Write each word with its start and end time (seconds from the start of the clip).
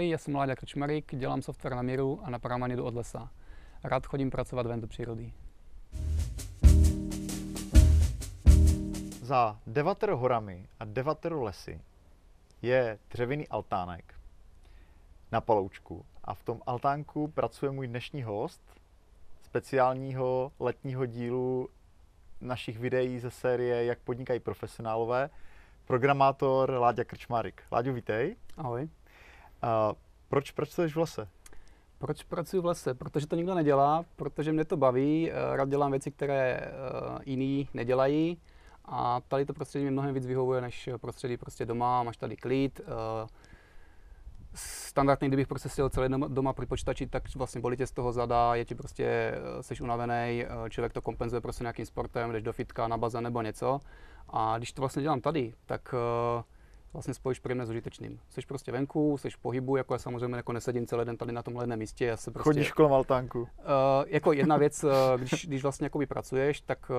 Ahoj, 0.00 0.08
já 0.08 0.18
jsem 0.18 0.34
Láďa 0.34 0.56
Krčmarik, 0.56 1.14
dělám 1.14 1.42
software 1.42 1.74
na 1.74 1.82
míru 1.82 2.20
a 2.22 2.30
na 2.30 2.38
pramanidu 2.38 2.84
od 2.84 2.94
lesa. 2.94 3.30
Rád 3.84 4.06
chodím 4.06 4.30
pracovat 4.30 4.66
ven 4.66 4.80
do 4.80 4.86
přírody. 4.86 5.32
Za 9.22 9.58
devatero 9.66 10.16
horami 10.16 10.66
a 10.80 10.84
devatero 10.84 11.42
lesy 11.42 11.80
je 12.62 12.98
dřevěný 13.10 13.48
altánek 13.48 14.14
na 15.32 15.40
paloučku. 15.40 16.04
A 16.24 16.34
v 16.34 16.42
tom 16.42 16.62
altánku 16.66 17.28
pracuje 17.28 17.70
můj 17.72 17.88
dnešní 17.88 18.22
host 18.22 18.62
speciálního 19.42 20.52
letního 20.58 21.06
dílu 21.06 21.68
našich 22.40 22.78
videí 22.78 23.18
ze 23.18 23.30
série 23.30 23.84
Jak 23.84 23.98
podnikají 23.98 24.40
profesionálové, 24.40 25.30
programátor 25.86 26.70
Láďa 26.70 27.04
Krčmárik. 27.04 27.62
Láďo, 27.72 27.92
vítej. 27.92 28.36
Ahoj. 28.56 28.88
A 29.62 29.92
proč 30.28 30.50
pracuješ 30.50 30.94
v 30.94 30.98
lese? 30.98 31.28
Proč 32.00 32.22
pracuji 32.22 32.60
v 32.60 32.64
lese? 32.64 32.94
Protože 32.94 33.26
to 33.26 33.36
nikdo 33.36 33.54
nedělá, 33.54 34.04
protože 34.16 34.52
mě 34.52 34.64
to 34.64 34.76
baví, 34.76 35.30
eh, 35.30 35.56
rád 35.56 35.68
dělám 35.68 35.90
věci, 35.90 36.10
které 36.10 36.60
eh, 36.60 36.70
jiní 37.26 37.68
nedělají 37.74 38.38
a 38.84 39.20
tady 39.28 39.46
to 39.46 39.54
prostředí 39.54 39.84
mi 39.84 39.90
mnohem 39.90 40.14
víc 40.14 40.26
vyhovuje 40.26 40.60
než 40.60 40.88
prostředí 41.00 41.36
prostě 41.36 41.66
doma, 41.66 42.02
máš 42.02 42.16
tady 42.16 42.36
klid. 42.36 42.80
Eh, 42.80 43.26
standardně, 44.54 45.28
kdybych 45.28 45.46
prostě 45.46 45.68
seděl 45.68 45.90
celý 45.90 46.08
doma 46.28 46.52
při 46.52 46.66
počítači, 46.66 47.06
tak 47.06 47.22
vlastně 47.36 47.60
bolí 47.60 47.76
tě 47.76 47.86
z 47.86 47.92
toho 47.92 48.12
zada, 48.12 48.54
je 48.54 48.64
ti 48.64 48.74
prostě, 48.74 49.34
jsi 49.60 49.82
unavený, 49.82 50.44
člověk 50.68 50.92
to 50.92 51.02
kompenzuje 51.02 51.40
prostě 51.40 51.64
nějakým 51.64 51.86
sportem, 51.86 52.32
jdeš 52.32 52.42
do 52.42 52.52
fitka, 52.52 52.88
na 52.88 52.98
bazén 52.98 53.24
nebo 53.24 53.42
něco. 53.42 53.80
A 54.28 54.58
když 54.58 54.72
to 54.72 54.82
vlastně 54.82 55.02
dělám 55.02 55.20
tady, 55.20 55.54
tak 55.66 55.94
vlastně 56.92 57.14
spojíš 57.14 57.38
příjemné 57.38 57.66
s 57.66 57.70
užitečným. 57.70 58.20
Jsi 58.28 58.40
prostě 58.48 58.72
venku, 58.72 59.18
jsi 59.18 59.30
v 59.30 59.38
pohybu, 59.38 59.76
jako 59.76 59.94
já 59.94 59.98
samozřejmě 59.98 60.36
jako 60.36 60.52
nesedím 60.52 60.86
celý 60.86 61.04
den 61.04 61.16
tady 61.16 61.32
na 61.32 61.42
tomhle 61.42 61.62
jednom 61.62 61.78
místě. 61.78 62.04
Já 62.04 62.16
se 62.16 62.30
prostě, 62.30 62.48
Chodíš 62.48 62.72
kolem 62.72 62.92
altánku. 62.92 63.40
Uh, 63.40 63.46
jako 64.06 64.32
jedna 64.32 64.56
věc, 64.56 64.84
uh, 64.84 64.90
když, 65.16 65.46
když 65.46 65.62
vlastně 65.62 65.86
jakoby 65.86 66.06
pracuješ, 66.06 66.60
tak 66.60 66.90
uh, 66.90 66.96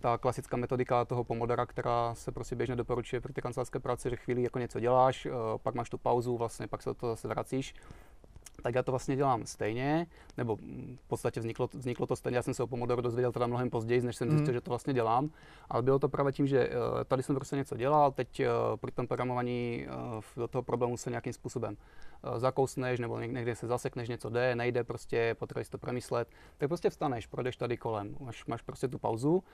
ta 0.00 0.18
klasická 0.18 0.56
metodika 0.56 1.04
toho 1.04 1.24
pomodora, 1.24 1.66
která 1.66 2.14
se 2.14 2.32
prostě 2.32 2.56
běžně 2.56 2.76
doporučuje 2.76 3.20
pro 3.20 3.32
ty 3.32 3.42
kancelářské 3.42 3.78
práce, 3.78 4.10
že 4.10 4.16
chvíli 4.16 4.42
jako 4.42 4.58
něco 4.58 4.80
děláš, 4.80 5.26
uh, 5.26 5.32
pak 5.62 5.74
máš 5.74 5.90
tu 5.90 5.98
pauzu, 5.98 6.36
vlastně 6.36 6.68
pak 6.68 6.82
se 6.82 6.90
do 6.90 6.94
toho 6.94 7.12
zase 7.12 7.28
vracíš 7.28 7.74
tak 8.64 8.74
já 8.74 8.82
to 8.82 8.92
vlastně 8.92 9.16
dělám 9.16 9.46
stejně, 9.46 10.06
nebo 10.36 10.56
v 10.96 11.08
podstatě 11.08 11.40
vzniklo, 11.40 11.68
vzniklo 11.72 12.06
to 12.06 12.16
stejně, 12.16 12.36
já 12.36 12.42
jsem 12.42 12.54
se 12.54 12.62
o 12.62 12.66
Pomodoru 12.66 13.02
dozvěděl 13.02 13.32
teda 13.32 13.46
mnohem 13.46 13.70
později, 13.70 14.02
než 14.02 14.16
jsem 14.16 14.30
zjistil, 14.30 14.52
mm. 14.52 14.54
že 14.54 14.60
to 14.60 14.70
vlastně 14.70 14.94
dělám, 14.94 15.30
ale 15.70 15.82
bylo 15.82 15.98
to 15.98 16.08
právě 16.08 16.32
tím, 16.32 16.46
že 16.46 16.68
uh, 16.68 16.74
tady 17.04 17.22
jsem 17.22 17.34
prostě 17.34 17.56
něco 17.56 17.76
dělal, 17.76 18.12
teď 18.12 18.40
uh, 18.40 18.46
při 18.76 18.92
tom 18.92 19.06
programování 19.06 19.86
uh, 19.86 20.22
do 20.36 20.48
toho 20.48 20.62
problému 20.62 20.96
se 20.96 21.10
nějakým 21.10 21.32
způsobem 21.32 21.76
zakousneš, 22.36 23.00
nebo 23.00 23.20
někde 23.20 23.54
se 23.54 23.66
zasekneš, 23.66 24.08
něco 24.08 24.30
jde, 24.30 24.56
nejde, 24.56 24.84
prostě 24.84 25.36
potřebuješ 25.38 25.68
to 25.68 25.78
promyslet, 25.78 26.28
tak 26.58 26.68
prostě 26.68 26.90
vstaneš, 26.90 27.26
projdeš 27.26 27.56
tady 27.56 27.76
kolem, 27.76 28.16
máš, 28.20 28.46
máš 28.46 28.62
prostě 28.62 28.88
tu 28.88 28.98
pauzu 28.98 29.44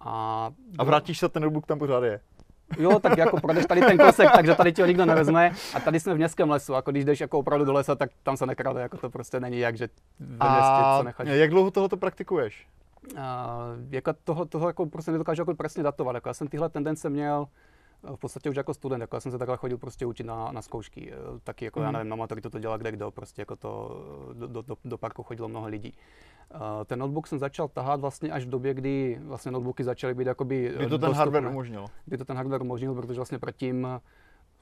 a... 0.00 0.50
A 0.78 0.84
vrátíš 0.84 1.18
se, 1.18 1.28
ten 1.28 1.42
notebook 1.42 1.66
tam 1.66 1.78
pořád 1.78 2.04
je. 2.04 2.20
Jo, 2.78 2.98
tak 2.98 3.18
jako 3.18 3.40
projdeš 3.40 3.66
tady 3.66 3.80
ten 3.80 3.98
kosek, 3.98 4.30
takže 4.34 4.54
tady 4.54 4.72
ti 4.72 4.82
ho 4.82 4.88
nikdo 4.88 5.06
nevezme. 5.06 5.52
A 5.74 5.80
tady 5.80 6.00
jsme 6.00 6.14
v 6.14 6.16
městském 6.16 6.50
lesu, 6.50 6.72
jako 6.72 6.90
když 6.90 7.04
jdeš 7.04 7.20
jako 7.20 7.38
opravdu 7.38 7.64
do 7.64 7.72
lesa, 7.72 7.94
tak 7.94 8.10
tam 8.22 8.36
se 8.36 8.46
nekrade, 8.46 8.80
jako 8.80 8.96
to 8.96 9.10
prostě 9.10 9.40
není 9.40 9.58
jak, 9.58 9.76
že 9.76 9.88
ve 10.20 10.50
městě 10.50 10.82
co 10.98 11.02
necháš. 11.02 11.28
jak 11.28 11.50
dlouho 11.50 11.70
tohoto 11.70 11.96
praktikuješ? 11.96 12.66
A, 13.18 13.58
jako 13.90 14.12
toho, 14.24 14.44
toho 14.44 14.66
jako 14.66 14.86
prostě 14.86 15.12
nedokážu 15.12 15.42
jako 15.42 15.54
přesně 15.54 15.82
datovat. 15.82 16.14
Jako 16.14 16.28
já 16.28 16.34
jsem 16.34 16.48
tyhle 16.48 16.68
tendence 16.68 17.10
měl 17.10 17.46
v 18.02 18.16
podstatě 18.16 18.50
už 18.50 18.56
jako 18.56 18.74
student, 18.74 19.00
jako 19.00 19.16
já 19.16 19.20
jsem 19.20 19.32
se 19.32 19.38
takhle 19.38 19.56
chodil 19.56 19.78
prostě 19.78 20.06
učit 20.06 20.24
na, 20.24 20.52
na 20.52 20.62
zkoušky. 20.62 21.12
Taky 21.44 21.64
jako 21.64 21.80
mm. 21.80 21.84
já 21.84 21.90
mhm. 21.90 21.98
nevím, 21.98 22.10
na 22.10 22.16
maturitu 22.16 22.50
to 22.50 22.58
dělá 22.58 22.76
kde 22.76 22.92
kdo, 22.92 23.10
prostě 23.10 23.42
jako 23.42 23.56
to 23.56 24.02
do, 24.32 24.46
do, 24.46 24.62
do, 24.62 24.76
do 24.84 24.98
parku 24.98 25.22
chodilo 25.22 25.48
mnoho 25.48 25.66
lidí. 25.66 25.94
Uh, 26.54 26.60
ten 26.84 26.98
notebook 26.98 27.26
jsem 27.26 27.38
začal 27.38 27.68
tahat 27.68 28.00
vlastně 28.00 28.32
až 28.32 28.44
v 28.44 28.50
době, 28.50 28.74
kdy 28.74 29.20
vlastně 29.22 29.52
notebooky 29.52 29.84
začaly 29.84 30.14
být 30.14 30.26
jakoby 30.26 30.74
By 30.78 30.86
to 30.86 30.98
ten 30.98 31.12
hardware 31.12 31.46
umožnil. 31.46 31.86
By 32.06 32.18
to 32.18 32.24
ten 32.24 32.36
hardware 32.36 32.62
umožnil, 32.62 32.94
protože 32.94 33.16
vlastně 33.16 33.38
předtím 33.38 33.88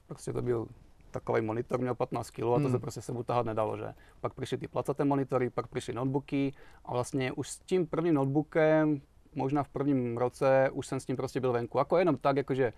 prostě 0.07 0.33
to 0.33 0.41
byl 0.41 0.67
takový 1.11 1.41
monitor, 1.41 1.79
měl 1.79 1.95
15 1.95 2.29
kg 2.29 2.39
a 2.39 2.41
to 2.41 2.55
hmm. 2.55 2.71
se 2.71 2.79
prostě 2.79 3.01
sebou 3.01 3.23
tahat 3.23 3.45
nedalo, 3.45 3.77
že? 3.77 3.93
Pak 4.21 4.33
přišly 4.33 4.57
ty 4.57 4.67
placaté 4.67 5.05
monitory, 5.05 5.49
pak 5.49 5.67
přišly 5.67 5.93
notebooky 5.93 6.53
a 6.85 6.93
vlastně 6.93 7.31
už 7.31 7.49
s 7.49 7.59
tím 7.59 7.87
prvním 7.87 8.13
notebookem, 8.13 9.01
možná 9.35 9.63
v 9.63 9.69
prvním 9.69 10.17
roce, 10.17 10.69
už 10.73 10.87
jsem 10.87 10.99
s 10.99 11.05
tím 11.05 11.15
prostě 11.15 11.39
byl 11.39 11.51
venku. 11.51 11.77
Jako 11.77 11.97
jenom 11.97 12.17
tak, 12.17 12.37
jakože 12.37 12.73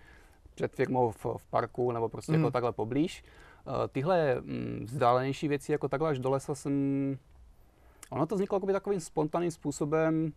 před 0.54 0.74
firmou 0.74 1.10
v, 1.10 1.26
v 1.36 1.46
parku 1.50 1.92
nebo 1.92 2.08
prostě 2.08 2.32
mm. 2.32 2.38
jako 2.38 2.50
takhle 2.50 2.72
poblíž. 2.72 3.24
Uh, 3.66 3.72
tyhle 3.92 4.40
mm, 4.40 4.84
vzdálenější 4.84 5.48
věci 5.48 5.72
jako 5.72 5.88
takhle 5.88 6.10
až 6.10 6.18
do 6.18 6.30
lesa 6.30 6.54
jsem... 6.54 7.18
Ono 8.10 8.26
to 8.26 8.34
vzniklo 8.34 8.60
takovým 8.60 9.00
spontánním 9.00 9.50
způsobem, 9.50 10.32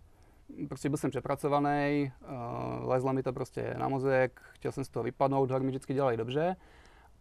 prostě 0.68 0.90
byl 0.90 0.98
jsem 0.98 1.10
přepracovaný, 1.10 2.12
uh, 2.22 2.90
lezla 2.90 3.12
mi 3.12 3.24
to 3.24 3.34
prostě 3.34 3.76
na 3.78 3.88
mozek, 3.88 4.42
chtěl 4.52 4.72
jsem 4.72 4.84
z 4.84 4.90
toho 4.90 5.04
vypadnout, 5.04 5.52
hory 5.52 5.64
mi 5.64 5.70
vždycky 5.70 5.94
dělají 5.94 6.18
dobře 6.18 6.56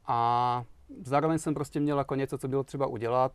a 0.07 0.65
zároveň 1.05 1.39
jsem 1.39 1.55
prostě 1.55 1.81
měl 1.81 1.99
jako 1.99 2.15
něco, 2.15 2.39
co 2.39 2.49
bylo 2.49 2.65
třeba 2.65 2.87
udělat, 2.87 3.33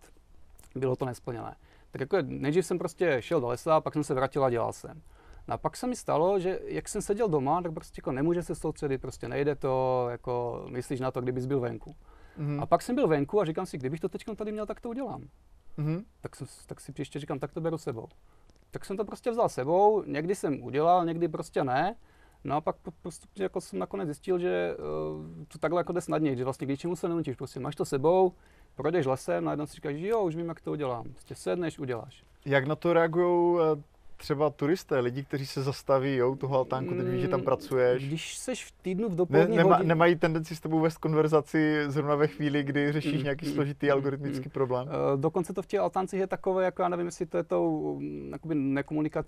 bylo 0.75 0.95
to 0.95 1.05
nesplněné. 1.05 1.55
Tak 1.91 2.01
jako 2.01 2.17
nejdřív 2.21 2.65
jsem 2.65 2.77
prostě 2.77 3.17
šel 3.19 3.41
do 3.41 3.47
lesa, 3.47 3.81
pak 3.81 3.93
jsem 3.93 4.03
se 4.03 4.13
vrátil 4.13 4.43
a 4.45 4.49
dělal 4.49 4.73
jsem. 4.73 5.01
No 5.47 5.53
a 5.53 5.57
pak 5.57 5.77
se 5.77 5.87
mi 5.87 5.95
stalo, 5.95 6.39
že 6.39 6.59
jak 6.65 6.89
jsem 6.89 7.01
seděl 7.01 7.29
doma, 7.29 7.61
tak 7.61 7.73
prostě 7.73 7.99
jako 7.99 8.11
nemůže 8.11 8.43
se 8.43 8.55
soustředit, 8.55 8.97
prostě 8.97 9.27
nejde 9.27 9.55
to, 9.55 10.07
jako 10.09 10.65
myslíš 10.69 10.99
na 10.99 11.11
to, 11.11 11.21
kdybys 11.21 11.45
byl 11.45 11.59
venku. 11.59 11.95
Mm-hmm. 12.39 12.61
A 12.61 12.65
pak 12.65 12.81
jsem 12.81 12.95
byl 12.95 13.07
venku 13.07 13.41
a 13.41 13.45
říkám 13.45 13.65
si, 13.65 13.77
kdybych 13.77 13.99
to 13.99 14.09
teď 14.09 14.23
tady 14.35 14.51
měl, 14.51 14.65
tak 14.65 14.81
to 14.81 14.89
udělám. 14.89 15.23
Mm-hmm. 15.77 16.03
Tak, 16.21 16.35
jsem, 16.35 16.47
tak 16.65 16.81
si 16.81 16.91
příště 16.91 17.19
říkám, 17.19 17.39
tak 17.39 17.53
to 17.53 17.61
beru 17.61 17.77
sebou. 17.77 18.07
Tak 18.71 18.85
jsem 18.85 18.97
to 18.97 19.05
prostě 19.05 19.31
vzal 19.31 19.49
sebou, 19.49 20.03
někdy 20.03 20.35
jsem 20.35 20.63
udělal, 20.63 21.05
někdy 21.05 21.27
prostě 21.27 21.63
ne. 21.63 21.95
No 22.43 22.55
a 22.55 22.61
pak 22.61 22.75
prostě 23.01 23.43
jako 23.43 23.61
jsem 23.61 23.79
nakonec 23.79 24.07
zjistil, 24.07 24.39
že 24.39 24.75
uh, 24.77 25.45
to 25.47 25.57
takhle 25.57 25.79
jako 25.79 25.93
jde 25.93 26.01
snadněji, 26.01 26.37
že 26.37 26.43
vlastně 26.43 26.65
když 26.65 26.79
čemu 26.79 26.95
se 26.95 27.09
nenutíš, 27.09 27.35
prostě 27.35 27.59
máš 27.59 27.75
to 27.75 27.85
sebou, 27.85 28.33
projdeš 28.75 29.05
lesem, 29.05 29.43
najednou 29.43 29.65
si 29.65 29.73
říkáš, 29.73 29.95
že 29.95 30.07
jo, 30.07 30.21
už 30.21 30.35
vím, 30.35 30.47
jak 30.49 30.61
to 30.61 30.71
udělám. 30.71 31.03
Prostě 31.03 31.35
sedneš, 31.35 31.79
uděláš. 31.79 32.23
Jak 32.45 32.67
na 32.67 32.75
to 32.75 32.93
reagují 32.93 33.59
eh, 33.59 33.83
třeba 34.19 34.49
turisté, 34.49 34.99
lidi, 34.99 35.23
kteří 35.23 35.45
se 35.45 35.63
zastaví, 35.63 36.15
jo, 36.15 36.35
toho 36.35 36.57
altánku, 36.57 36.95
teď 36.95 37.05
víš, 37.07 37.21
že 37.21 37.27
tam 37.27 37.39
mm, 37.39 37.45
pracuješ. 37.45 38.07
Když 38.07 38.37
seš 38.37 38.65
v 38.65 38.71
týdnu 38.71 39.09
v 39.09 39.15
dopolední 39.15 39.57
ne, 39.57 39.63
nema, 39.63 39.75
hodin... 39.75 39.87
Nemají 39.87 40.15
tendenci 40.15 40.55
s 40.55 40.59
tebou 40.59 40.79
vést 40.79 40.97
konverzaci 40.97 41.83
zrovna 41.87 42.15
ve 42.15 42.27
chvíli, 42.27 42.63
kdy 42.63 42.91
řešíš 42.91 43.17
mm, 43.17 43.23
nějaký 43.23 43.47
mm, 43.47 43.53
složitý 43.53 43.85
mm, 43.85 43.91
algoritmický 43.91 44.45
mm, 44.45 44.51
problém? 44.51 44.87
Uh, 44.87 45.21
dokonce 45.21 45.53
to 45.53 45.61
v 45.61 45.67
těch 45.67 45.79
altáncích 45.79 46.19
je 46.19 46.27
takové, 46.27 46.65
jako 46.65 46.81
já 46.81 46.89
nevím, 46.89 47.05
jestli 47.05 47.25
to 47.25 47.37
je 47.37 47.43
to 47.43 47.71
mm, 47.99 48.33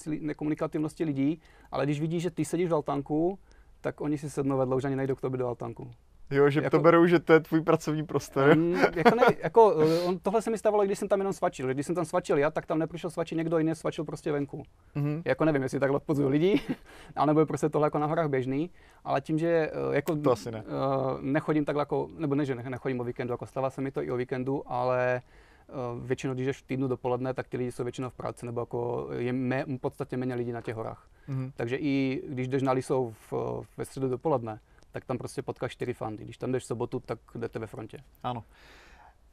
nekomunikativnosti 0.08 1.04
lidí, 1.04 1.42
ale 1.72 1.86
když 1.86 2.00
vidíš, 2.02 2.24
že 2.24 2.32
ty 2.32 2.46
sedíš 2.46 2.70
v 2.70 2.74
altánku, 2.74 3.40
tak 3.82 4.02
oni 4.02 4.18
si 4.18 4.30
sednou 4.30 4.58
vedle, 4.58 4.76
už 4.76 4.84
ani 4.84 4.96
nejdou 4.96 5.16
k 5.16 5.22
tobě 5.22 5.38
do 5.38 5.48
altánku. 5.48 5.92
Jo, 6.32 6.50
že 6.50 6.60
jako, 6.60 6.78
to 6.78 6.84
berou, 6.84 7.06
že 7.06 7.20
to 7.20 7.34
je 7.34 7.40
tvůj 7.40 7.62
pracovní 7.62 8.06
prostor. 8.06 8.58
Um, 8.58 8.76
jako 8.96 9.16
ne, 9.16 9.24
jako, 9.44 9.76
eh, 9.82 10.00
on, 10.00 10.20
tohle 10.20 10.42
se 10.42 10.52
mi 10.52 10.58
stávalo, 10.58 10.86
když 10.86 11.00
jsem 11.00 11.08
tam 11.08 11.20
jenom 11.20 11.34
svačil. 11.34 11.68
Když 11.68 11.86
jsem 11.86 11.96
tam 11.96 12.06
svačil 12.06 12.38
já, 12.38 12.52
tak 12.52 12.66
tam 12.66 12.80
neprišel 12.80 13.10
svačit 13.10 13.36
někdo 13.36 13.58
jiný, 13.58 13.76
svačil 13.76 14.04
prostě 14.04 14.32
venku. 14.32 14.64
Mm-hmm. 14.96 15.22
Jako 15.26 15.46
nevím, 15.46 15.64
jestli 15.64 15.80
takhle 15.80 15.98
odpozuju 15.98 16.30
lidi, 16.30 16.62
anebo 17.16 17.40
je 17.40 17.46
prostě 17.46 17.70
tohle 17.70 17.86
jako 17.86 18.00
na 18.00 18.06
horách 18.06 18.30
běžný, 18.30 18.70
ale 19.04 19.22
tím, 19.22 19.38
že 19.38 19.48
eh, 19.48 19.72
jako 19.96 20.16
to 20.16 20.32
asi 20.32 20.52
ne. 20.52 20.64
Uh, 20.64 21.22
nechodím 21.22 21.66
tak 21.66 21.76
jako, 21.76 22.10
nebo 22.18 22.36
ne, 22.36 22.46
že 22.46 22.56
nechodím 22.56 23.00
o 23.00 23.04
víkendu, 23.04 23.34
jako 23.34 23.46
stává 23.46 23.70
se 23.70 23.82
mi 23.82 23.92
to 23.92 24.04
i 24.04 24.12
o 24.12 24.18
víkendu, 24.18 24.64
ale 24.66 25.22
uh, 25.68 26.08
většinou, 26.08 26.34
když 26.34 26.46
jdeš 26.46 26.58
v 26.58 26.68
týdnu 26.68 26.88
dopoledne, 26.88 27.34
tak 27.34 27.48
ty 27.48 27.58
lidi 27.58 27.72
jsou 27.72 27.84
většinou 27.84 28.10
v 28.10 28.14
práci, 28.14 28.46
nebo 28.46 28.62
jako 28.62 29.10
je 29.18 29.34
mé, 29.34 29.66
v 29.66 29.78
podstatě 29.78 30.18
méně 30.18 30.36
lidí 30.36 30.52
na 30.52 30.62
těch 30.62 30.76
horách. 30.76 31.08
Mm-hmm. 31.30 31.52
Takže 31.56 31.78
i 31.78 32.24
když 32.28 32.48
jdeš 32.48 32.64
na 32.64 32.72
Lisou 32.72 33.14
v, 33.32 33.64
ve 33.78 33.86
středu 33.86 34.10
dopoledne, 34.10 34.60
tak 34.92 35.06
tam 35.06 35.18
prostě 35.18 35.42
potkáš 35.42 35.72
čtyři 35.72 35.94
fandy. 35.94 36.24
Když 36.24 36.38
tam 36.38 36.52
jdeš 36.52 36.64
v 36.64 36.68
sobotu, 36.68 37.00
tak 37.00 37.20
jdete 37.36 37.60
ve 37.60 37.68
frontě. 37.68 37.98
Ano. 38.24 38.44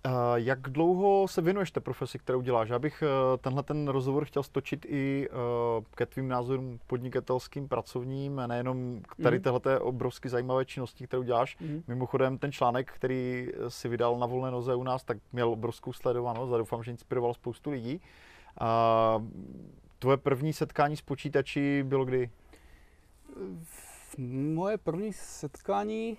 Uh, 0.07 0.13
jak 0.35 0.61
dlouho 0.61 1.29
se 1.29 1.43
věnuješ 1.43 1.71
té 1.71 1.81
profesi, 1.81 2.19
kterou 2.19 2.41
děláš? 2.41 2.69
Já 2.69 2.79
bych 2.79 3.03
uh, 3.03 3.37
tenhle 3.37 3.63
ten 3.63 3.89
rozhovor 3.89 4.25
chtěl 4.25 4.43
stočit 4.43 4.87
i 4.89 5.29
uh, 5.31 5.85
ke 5.95 6.07
tvým 6.07 6.29
názorům 6.29 6.81
podnikatelským, 6.87 7.69
pracovním, 7.69 8.43
nejenom 8.47 9.03
k 9.09 9.23
tady 9.23 9.37
mm. 9.37 9.43
téhleté 9.43 9.79
obrovsky 9.79 10.29
zajímavé 10.29 10.65
činnosti, 10.65 11.07
kterou 11.07 11.23
děláš. 11.23 11.59
Mm. 11.59 11.83
Mimochodem 11.89 12.39
ten 12.39 12.53
článek, 12.53 12.93
který 12.93 13.49
si 13.69 13.89
vydal 13.89 14.19
na 14.19 14.27
volné 14.27 14.51
noze 14.51 14.75
u 14.75 14.83
nás, 14.83 15.05
tak 15.05 15.19
měl 15.33 15.51
obrovskou 15.51 15.93
sledovanost 15.93 16.53
a 16.53 16.59
doufám, 16.59 16.83
že 16.83 16.91
inspiroval 16.91 17.35
spoustu 17.35 17.71
lidí. 17.71 18.01
Tvoje 19.99 20.17
první 20.17 20.53
setkání 20.53 20.97
s 20.97 21.03
počítači 21.03 21.85
bylo 21.87 22.05
kdy? 22.05 22.31
Moje 24.55 24.79
první 24.79 25.13
setkání, 25.13 26.19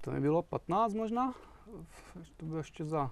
to 0.00 0.10
mi 0.10 0.20
bylo 0.20 0.42
15 0.42 0.94
možná, 0.94 1.34
to 2.36 2.46
bylo 2.46 2.58
ještě 2.58 2.84
za, 2.84 3.10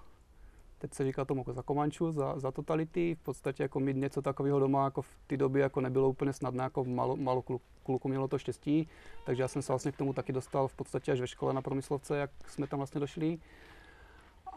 teď 0.77 0.93
se 0.93 1.03
říká 1.03 1.25
tomu 1.25 1.41
jako 1.41 1.53
za 1.53 1.61
Komanču, 1.61 2.11
za, 2.11 2.39
za 2.39 2.51
totality, 2.51 3.15
v 3.15 3.23
podstatě 3.23 3.63
jako 3.63 3.79
mít 3.79 3.97
něco 3.97 4.21
takového 4.21 4.59
doma 4.59 4.83
jako 4.83 5.01
v 5.01 5.17
té 5.27 5.37
době 5.37 5.61
jako 5.61 5.81
nebylo 5.81 6.09
úplně 6.09 6.33
snadné, 6.33 6.63
jako 6.63 6.85
malo, 6.85 7.17
malo 7.17 7.43
kluku 7.83 8.07
mělo 8.07 8.27
to 8.27 8.37
štěstí, 8.37 8.87
takže 9.25 9.43
já 9.43 9.47
jsem 9.47 9.61
se 9.61 9.71
vlastně 9.71 9.91
k 9.91 9.97
tomu 9.97 10.13
taky 10.13 10.33
dostal 10.33 10.67
v 10.67 10.75
podstatě 10.75 11.11
až 11.11 11.19
ve 11.19 11.27
škole 11.27 11.53
na 11.53 11.61
promyslovce, 11.61 12.17
jak 12.17 12.31
jsme 12.47 12.67
tam 12.67 12.79
vlastně 12.79 12.99
došli. 12.99 13.39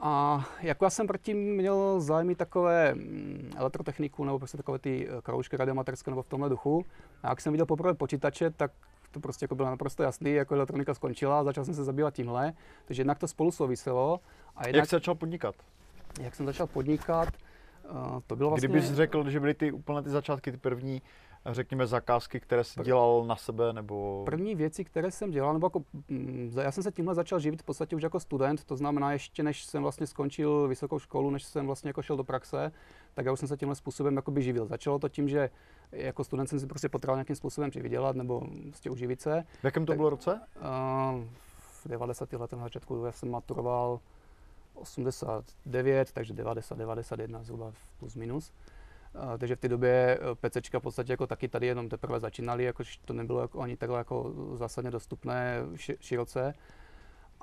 A 0.01 0.45
jako 0.61 0.85
já 0.85 0.91
jsem 0.91 1.07
předtím 1.07 1.57
měl 1.57 2.01
zájmy 2.01 2.35
takové 2.35 2.95
mm, 2.95 3.53
elektrotechniku 3.57 4.25
nebo 4.25 4.39
prostě 4.39 4.57
takové 4.57 4.79
ty 4.79 5.09
eh, 5.09 5.23
kroužky 5.23 5.57
radiomaterské 5.57 6.11
nebo 6.11 6.23
v 6.23 6.29
tomhle 6.29 6.49
duchu. 6.49 6.85
A 7.23 7.29
jak 7.29 7.41
jsem 7.41 7.53
viděl 7.53 7.67
poprvé 7.67 7.95
počítače, 7.95 8.51
tak 8.51 8.73
to 9.11 9.21
prostě 9.21 9.45
jako 9.45 9.55
bylo 9.55 9.71
naprosto 9.71 10.03
jasný, 10.03 10.33
jako 10.33 10.55
elektronika 10.55 10.95
skončila 10.95 11.41
a 11.41 11.45
začal 11.45 11.65
jsem 11.65 11.75
se 11.75 11.85
zabývat 11.85 12.15
tímhle. 12.15 12.53
Takže 12.85 13.01
jednak 13.01 13.19
to 13.19 13.29
spolu 13.29 13.51
souviselo. 13.51 14.21
A 14.57 14.67
jednak, 14.67 14.81
jak 14.81 14.89
jsi 14.89 14.97
začal 14.97 15.15
podnikat? 15.15 15.55
Jak 16.21 16.35
jsem 16.35 16.47
začal 16.47 16.67
podnikat, 16.67 17.29
uh, 17.91 18.21
to 18.27 18.37
bylo 18.37 18.51
vlastně... 18.51 18.69
Kdybys 18.69 18.93
řekl, 18.93 19.31
že 19.31 19.41
byly 19.41 19.55
ty 19.55 19.73
úplně 19.73 20.03
ty 20.03 20.11
začátky, 20.11 20.53
ty 20.53 20.59
první, 20.59 21.03
řekněme, 21.47 21.87
zakázky, 21.87 22.41
které 22.41 22.65
jsi 22.65 22.81
dělal 22.83 23.25
na 23.27 23.37
sebe, 23.37 23.73
nebo... 23.73 24.23
První 24.25 24.55
věci, 24.55 24.85
které 24.85 25.11
jsem 25.11 25.31
dělal, 25.31 25.53
nebo 25.53 25.67
jako, 25.67 25.83
mm, 26.09 26.53
já 26.63 26.73
jsem 26.73 26.83
se 26.83 26.93
tímhle 26.93 27.15
začal 27.15 27.41
živit 27.41 27.63
v 27.63 27.65
podstatě 27.65 27.97
už 27.97 28.03
jako 28.03 28.21
student, 28.21 28.65
to 28.65 28.77
znamená 28.77 29.13
ještě 29.13 29.43
než 29.43 29.65
jsem 29.65 29.83
vlastně 29.83 30.07
skončil 30.07 30.69
vysokou 30.69 30.99
školu, 30.99 31.31
než 31.31 31.45
jsem 31.45 31.67
vlastně 31.67 31.89
jako 31.89 32.03
šel 32.03 32.17
do 32.17 32.25
praxe, 32.25 32.73
tak 33.15 33.27
já 33.27 33.33
už 33.33 33.39
jsem 33.39 33.49
se 33.49 33.57
tímhle 33.57 33.75
způsobem 33.75 34.17
jakoby 34.17 34.43
živil. 34.43 34.67
Začalo 34.67 34.99
to 34.99 35.09
tím, 35.09 35.29
že 35.29 35.51
jako 35.93 36.25
student 36.25 36.49
jsem 36.49 36.61
si 36.61 36.67
prostě 36.67 36.89
potřeboval 36.89 37.17
nějakým 37.17 37.37
způsobem 37.37 37.71
přivydělat 37.71 38.17
nebo 38.17 38.43
prostě 38.69 38.91
uživit 38.91 39.21
se. 39.21 39.45
V 39.61 39.65
jakém 39.65 39.87
to 39.87 39.93
tak, 39.93 39.97
bylo 39.97 40.11
roce? 40.11 40.41
Uh, 40.57 41.25
v 41.85 41.89
90. 41.89 42.33
letech 42.33 42.59
na 42.59 42.65
začátku 42.65 43.05
já 43.05 43.13
jsem 43.13 43.31
maturoval 43.31 44.01
89, 44.75 46.13
takže 46.13 46.35
90, 46.35 46.79
91 46.79 47.43
zhruba 47.43 47.73
plus 47.99 48.17
minus. 48.17 48.53
Takže 49.39 49.57
v 49.57 49.61
té 49.61 49.69
době 49.69 50.19
eh, 50.21 50.49
PCčka 50.49 50.79
v 50.79 50.83
podstatě 50.83 51.13
jako 51.13 51.27
taky 51.27 51.49
tady 51.49 51.67
jenom 51.67 51.89
teprve 51.89 52.21
začínaly, 52.21 52.65
jakož 52.65 52.97
to 52.97 53.13
nebylo 53.13 53.41
jako 53.41 53.61
ani 53.61 53.77
takhle 53.77 53.99
jako 53.99 54.33
zásadně 54.55 54.91
dostupné 54.91 55.57
široce. 56.01 56.55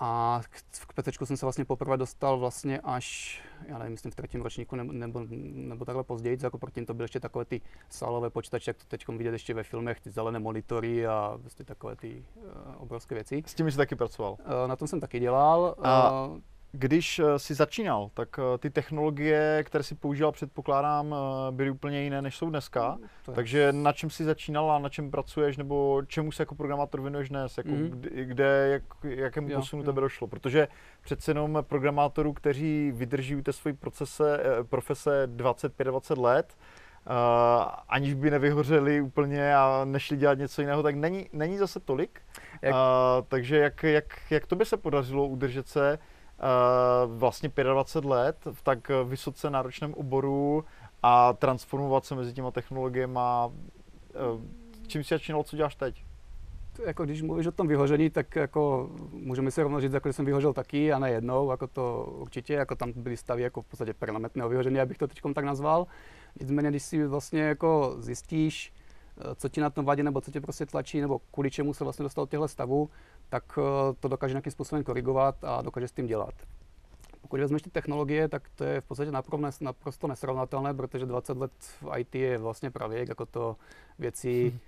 A 0.01 0.41
k, 0.49 0.61
k 0.87 0.93
PC 0.93 1.17
jsem 1.23 1.37
se 1.37 1.45
vlastně 1.45 1.65
poprvé 1.65 1.97
dostal 1.97 2.39
vlastně 2.39 2.79
až, 2.83 3.41
já 3.67 3.77
nevím, 3.77 3.91
myslím 3.91 4.11
v 4.11 4.15
třetím 4.15 4.41
ročníku 4.41 4.75
nebo, 4.75 4.93
nebo, 4.93 5.25
nebo 5.29 5.85
takhle 5.85 6.03
později, 6.03 6.37
jako 6.43 6.57
proti 6.57 6.85
to 6.85 6.93
byly 6.93 7.03
ještě 7.03 7.19
takové 7.19 7.45
ty 7.45 7.61
sálové 7.89 8.29
počítače, 8.29 8.69
jak 8.69 8.77
to 8.77 8.83
teď 8.87 9.07
vidět 9.07 9.31
ještě 9.31 9.53
ve 9.53 9.63
filmech, 9.63 9.99
ty 9.99 10.09
zelené 10.09 10.39
monitory 10.39 11.07
a 11.07 11.37
vlastně 11.41 11.65
takové 11.65 11.95
ty 11.95 12.25
uh, 12.35 12.43
obrovské 12.77 13.15
věci. 13.15 13.43
S 13.45 13.53
tím 13.53 13.71
jsi 13.71 13.77
taky 13.77 13.95
pracoval? 13.95 14.31
Uh, 14.31 14.37
na 14.67 14.75
tom 14.75 14.87
jsem 14.87 14.99
taky 14.99 15.19
dělal. 15.19 15.75
A... 15.83 16.25
Uh, 16.25 16.39
když 16.71 17.19
eh, 17.19 17.39
si 17.39 17.53
začínal, 17.53 18.09
tak 18.13 18.39
eh, 18.39 18.57
ty 18.57 18.69
technologie, 18.69 19.63
které 19.65 19.83
si 19.83 19.95
používal, 19.95 20.31
předpokládám, 20.31 21.15
eh, 21.15 21.51
byly 21.51 21.69
úplně 21.71 22.03
jiné, 22.03 22.21
než 22.21 22.37
jsou 22.37 22.49
dneska. 22.49 22.97
Mm, 23.27 23.33
Takže 23.35 23.73
na 23.73 23.93
čem 23.93 24.09
si 24.09 24.23
začínal 24.23 24.71
a 24.71 24.79
na 24.79 24.89
čem 24.89 25.11
pracuješ, 25.11 25.57
nebo 25.57 26.01
čemu 26.07 26.31
se 26.31 26.41
jako 26.41 26.55
programátor 26.55 27.01
věnuješ 27.01 27.29
dnes? 27.29 27.57
Jako 27.57 27.69
mm. 27.69 28.01
kde, 28.13 28.67
jak, 28.71 28.83
jakému 29.03 29.49
jo, 29.49 29.59
posunu 29.59 29.81
jo. 29.81 29.85
tebe 29.85 30.01
došlo? 30.01 30.27
Protože 30.27 30.67
přece 31.01 31.31
jenom 31.31 31.57
programátorů, 31.61 32.33
kteří 32.33 32.91
vydrží 32.95 33.35
u 33.35 33.41
té 33.41 33.53
své 33.53 33.73
procese, 33.73 34.39
profese 34.69 35.27
25-20 35.27 36.21
let, 36.21 36.57
Uh, 36.99 37.65
aniž 37.89 38.13
by 38.13 38.31
nevyhořeli 38.31 39.01
úplně 39.01 39.55
a 39.55 39.81
nešli 39.85 40.17
dělat 40.17 40.37
něco 40.37 40.61
jiného, 40.61 40.83
tak 40.83 40.95
není, 40.95 41.29
není 41.33 41.57
zase 41.57 41.79
tolik. 41.79 42.21
Jak? 42.61 42.73
Uh, 42.73 42.79
takže 43.27 43.57
jak, 43.57 43.83
jak, 43.83 44.05
jak 44.29 44.47
to 44.47 44.55
by 44.55 44.65
se 44.65 44.77
podařilo 44.77 45.27
udržet 45.27 45.67
se 45.67 45.99
vlastně 47.05 47.51
25 47.73 48.09
let 48.09 48.37
v 48.51 48.61
tak 48.61 48.91
vysoce 49.03 49.49
náročném 49.49 49.93
oboru 49.93 50.65
a 51.03 51.33
transformovat 51.33 52.05
se 52.05 52.15
mezi 52.15 52.33
těma 52.33 52.51
technologiemi. 52.51 53.19
Eh, 53.19 54.17
čím 54.87 55.03
si 55.03 55.13
začínal, 55.13 55.43
co 55.43 55.55
děláš 55.55 55.75
teď? 55.75 56.03
jako 56.85 57.05
když 57.05 57.21
mluvíš 57.21 57.47
o 57.47 57.51
tom 57.51 57.67
vyhoření, 57.67 58.09
tak 58.09 58.35
jako 58.35 58.89
můžeme 59.11 59.51
si 59.51 59.63
rovnou 59.63 59.79
říct, 59.79 59.93
jako, 59.93 60.09
že 60.09 60.13
jsem 60.13 60.25
vyhořel 60.25 60.53
taky 60.53 60.93
a 60.93 60.99
ne 60.99 61.11
jednou, 61.11 61.51
jako 61.51 61.67
to 61.67 62.13
určitě, 62.17 62.53
jako 62.53 62.75
tam 62.75 62.93
byly 62.95 63.17
stavy 63.17 63.41
jako 63.41 63.61
v 63.61 63.65
podstatě 63.65 63.93
permanentného 63.93 64.49
vyhoření, 64.49 64.79
abych 64.79 64.97
to 64.97 65.07
teď 65.07 65.21
tak 65.35 65.45
nazval. 65.45 65.87
Nicméně, 66.39 66.69
když 66.69 66.83
si 66.83 67.07
vlastně 67.07 67.41
jako 67.41 67.95
zjistíš, 67.99 68.73
eh, 68.75 68.78
co 69.35 69.49
ti 69.49 69.61
na 69.61 69.69
tom 69.69 69.85
vadí, 69.85 70.03
nebo 70.03 70.21
co 70.21 70.31
tě 70.31 70.41
prostě 70.41 70.65
tlačí, 70.65 71.01
nebo 71.01 71.19
kvůli 71.31 71.51
čemu 71.51 71.73
se 71.73 71.83
vlastně 71.83 72.03
dostal 72.03 72.25
do 72.25 72.29
těchto 72.29 72.47
stavů, 72.47 72.89
tak 73.29 73.43
eh, 73.57 73.93
to 73.99 74.07
dokáže 74.07 74.33
nějakým 74.33 74.51
způsobem 74.51 74.83
korigovat 74.83 75.43
a 75.43 75.61
dokáže 75.61 75.87
s 75.87 75.91
tím 75.91 76.07
dělat. 76.07 76.33
Pokud 77.21 77.39
vezmeš 77.39 77.61
ty 77.61 77.69
technologie, 77.69 78.27
tak 78.27 78.49
to 78.55 78.63
je 78.63 78.81
v 78.81 78.83
podstatě 78.83 79.11
naprosto 79.61 80.07
nesrovnatelné, 80.07 80.73
protože 80.73 81.05
20 81.05 81.37
let 81.37 81.51
v 81.81 81.97
IT 81.97 82.15
je 82.15 82.37
vlastně 82.37 82.71
pravěk, 82.71 83.09
jako 83.09 83.25
to 83.25 83.55
věci, 83.99 84.49
hmm. 84.49 84.59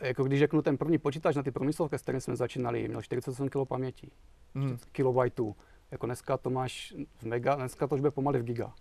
jako 0.00 0.24
když 0.24 0.38
řeknu 0.38 0.62
ten 0.62 0.76
první 0.76 0.98
počítač 0.98 1.36
na 1.36 1.42
ty 1.42 1.50
průmyslovky, 1.50 1.98
s 1.98 2.02
kterým 2.02 2.20
jsme 2.20 2.36
začínali, 2.36 2.88
měl 2.88 3.02
47 3.02 3.48
kg 3.48 3.68
paměti, 3.68 4.10
hmm. 4.54 4.78
kilobajtů. 4.92 5.56
Jako 5.90 6.06
dneska 6.06 6.36
to 6.36 6.50
máš 6.50 6.94
v 7.18 7.22
mega, 7.22 7.54
dneska 7.54 7.86
to 7.86 7.94
už 7.94 8.00
bude 8.00 8.10
pomaly 8.10 8.38
v 8.38 8.44
giga. 8.44 8.72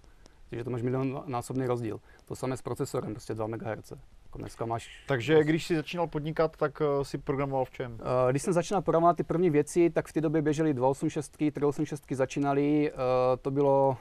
Takže 0.49 0.63
to 0.63 0.69
máš 0.69 0.81
milion 0.81 1.23
násobný 1.25 1.67
rozdíl. 1.67 2.01
To 2.25 2.35
samé 2.35 2.57
s 2.57 2.61
procesorem, 2.61 3.13
prostě 3.13 3.33
2 3.33 3.47
MHz. 3.47 3.93
Jako 4.33 4.39
dneska 4.39 4.65
máš... 4.65 4.89
Takže 5.07 5.44
když 5.44 5.65
jsi 5.65 5.75
začínal 5.75 6.07
podnikat, 6.07 6.57
tak 6.57 6.81
uh, 6.81 7.03
si 7.03 7.18
programoval 7.18 7.65
v 7.65 7.71
čem? 7.71 7.91
Uh, 7.91 8.00
když 8.31 8.41
jsem 8.41 8.53
začínal 8.53 8.81
programovat 8.81 9.18
ty 9.18 9.24
první 9.24 9.50
věci, 9.50 9.89
tak 9.89 10.07
v 10.07 10.13
té 10.13 10.21
době 10.21 10.41
běžely 10.41 10.74
286, 10.74 11.30
386 11.30 12.03
začínaly. 12.12 12.91
Uh, 12.91 12.97
to 13.41 13.51
bylo 13.51 13.97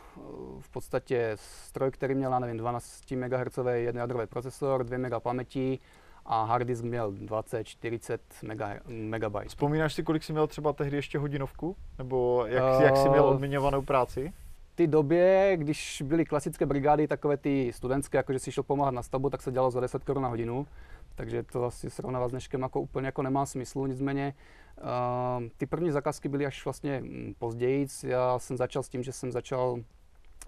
v 0.61 0.69
podstatě 0.70 1.32
stroj, 1.34 1.90
který 1.90 2.14
měl, 2.14 2.40
nevím, 2.40 2.56
12 2.56 3.11
MHz 3.11 3.58
jádrový 3.75 4.26
procesor, 4.26 4.84
2 4.84 4.99
MB 4.99 5.23
paměti, 5.23 5.79
a 6.26 6.44
hard 6.44 6.67
disk 6.67 6.85
měl 6.85 7.12
20, 7.12 7.64
40 7.64 8.20
mega, 8.43 8.75
megabyte. 8.87 9.49
Vzpomínáš 9.49 9.94
si, 9.94 10.02
kolik 10.02 10.25
jsi 10.25 10.32
měl 10.32 10.46
třeba 10.46 10.73
tehdy 10.73 10.96
ještě 10.96 11.19
hodinovku? 11.19 11.76
Nebo 11.99 12.44
jak, 12.49 12.76
uh, 12.76 12.82
jak 12.82 12.96
jsi 12.96 13.08
měl 13.08 13.25
odměňovanou 13.25 13.82
práci? 13.82 14.32
Té 14.74 14.86
době, 14.86 15.52
když 15.56 16.02
byly 16.06 16.24
klasické 16.24 16.66
brigády, 16.66 17.08
takové 17.08 17.36
ty 17.36 17.72
studentské, 17.72 18.16
jakože 18.16 18.38
si 18.38 18.52
šel 18.52 18.64
pomáhat 18.64 18.90
na 18.90 19.02
stavbu, 19.02 19.30
tak 19.30 19.42
se 19.42 19.52
dělalo 19.52 19.70
za 19.70 19.80
10 19.80 20.04
korun 20.04 20.22
na 20.22 20.28
hodinu. 20.28 20.66
Takže 21.14 21.42
to 21.42 21.64
asi 21.64 21.90
srovnávat 21.90 22.28
s 22.28 22.30
dneškem 22.30 22.62
jako 22.62 22.80
úplně 22.80 23.06
jako 23.06 23.22
nemá 23.22 23.46
smyslu. 23.46 23.86
Nicméně 23.86 24.34
uh, 24.82 25.48
ty 25.56 25.66
první 25.66 25.90
zakázky 25.90 26.28
byly 26.28 26.46
až 26.46 26.64
vlastně 26.64 27.00
mm, 27.00 27.34
později. 27.38 27.86
Já 28.02 28.38
jsem 28.38 28.56
začal 28.56 28.82
s 28.82 28.88
tím, 28.88 29.02
že 29.02 29.12
jsem 29.12 29.32
začal, 29.32 29.76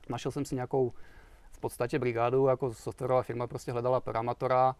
našel 0.09 0.33
jsem 0.33 0.45
si 0.45 0.55
nějakou 0.55 0.93
v 1.53 1.59
podstatě 1.61 1.99
brigádu, 1.99 2.47
jako 2.47 2.75
softwarová 2.75 3.23
firma 3.23 3.47
prostě 3.47 3.73
hledala 3.73 4.01
programátora, 4.01 4.77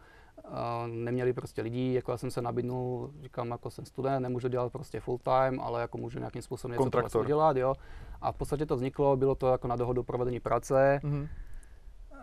neměli 0.87 1.33
prostě 1.33 1.63
lidí, 1.63 1.95
jako 1.95 2.11
já 2.13 2.19
jsem 2.19 2.31
se 2.31 2.43
nabídnul, 2.43 3.11
říkám, 3.23 3.51
jako 3.51 3.71
jsem 3.71 3.85
student, 3.85 4.23
nemůžu 4.23 4.49
dělat 4.49 4.73
prostě 4.73 5.01
full 5.01 5.19
time, 5.19 5.61
ale 5.61 5.81
jako 5.81 5.99
můžu 5.99 6.19
nějakým 6.19 6.43
způsobem 6.43 6.79
něco 7.03 7.25
dělat, 7.25 7.57
jo. 7.57 7.75
A 8.21 8.33
v 8.33 8.37
podstatě 8.37 8.67
to 8.67 8.77
vzniklo, 8.77 9.17
bylo 9.17 9.35
to 9.35 9.49
jako 9.49 9.69
na 9.69 9.77
dohodu 9.77 10.03
provedení 10.03 10.41
práce. 10.41 11.01
Mm-hmm. 11.03 11.29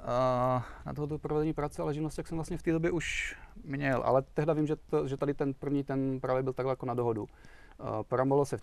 Uh, 0.01 0.61
na 0.85 0.91
dohodu 0.93 1.17
provedení 1.17 1.53
práce, 1.53 1.81
ale 1.81 1.93
živnost, 1.93 2.17
jak 2.17 2.27
jsem 2.27 2.37
vlastně 2.37 2.57
v 2.57 2.63
té 2.63 2.71
době 2.71 2.91
už 2.91 3.37
měl, 3.63 4.01
ale 4.05 4.21
tehdy 4.21 4.53
vím, 4.53 4.67
že, 4.67 4.75
to, 4.75 5.07
že 5.07 5.17
tady 5.17 5.33
ten 5.33 5.53
první, 5.53 5.83
ten 5.83 6.19
právě 6.19 6.43
byl 6.43 6.53
takhle 6.53 6.71
jako 6.71 6.85
na 6.85 6.93
dohodu. 6.93 7.27
Uh, 8.11 8.43
se 8.43 8.57
v 8.57 8.61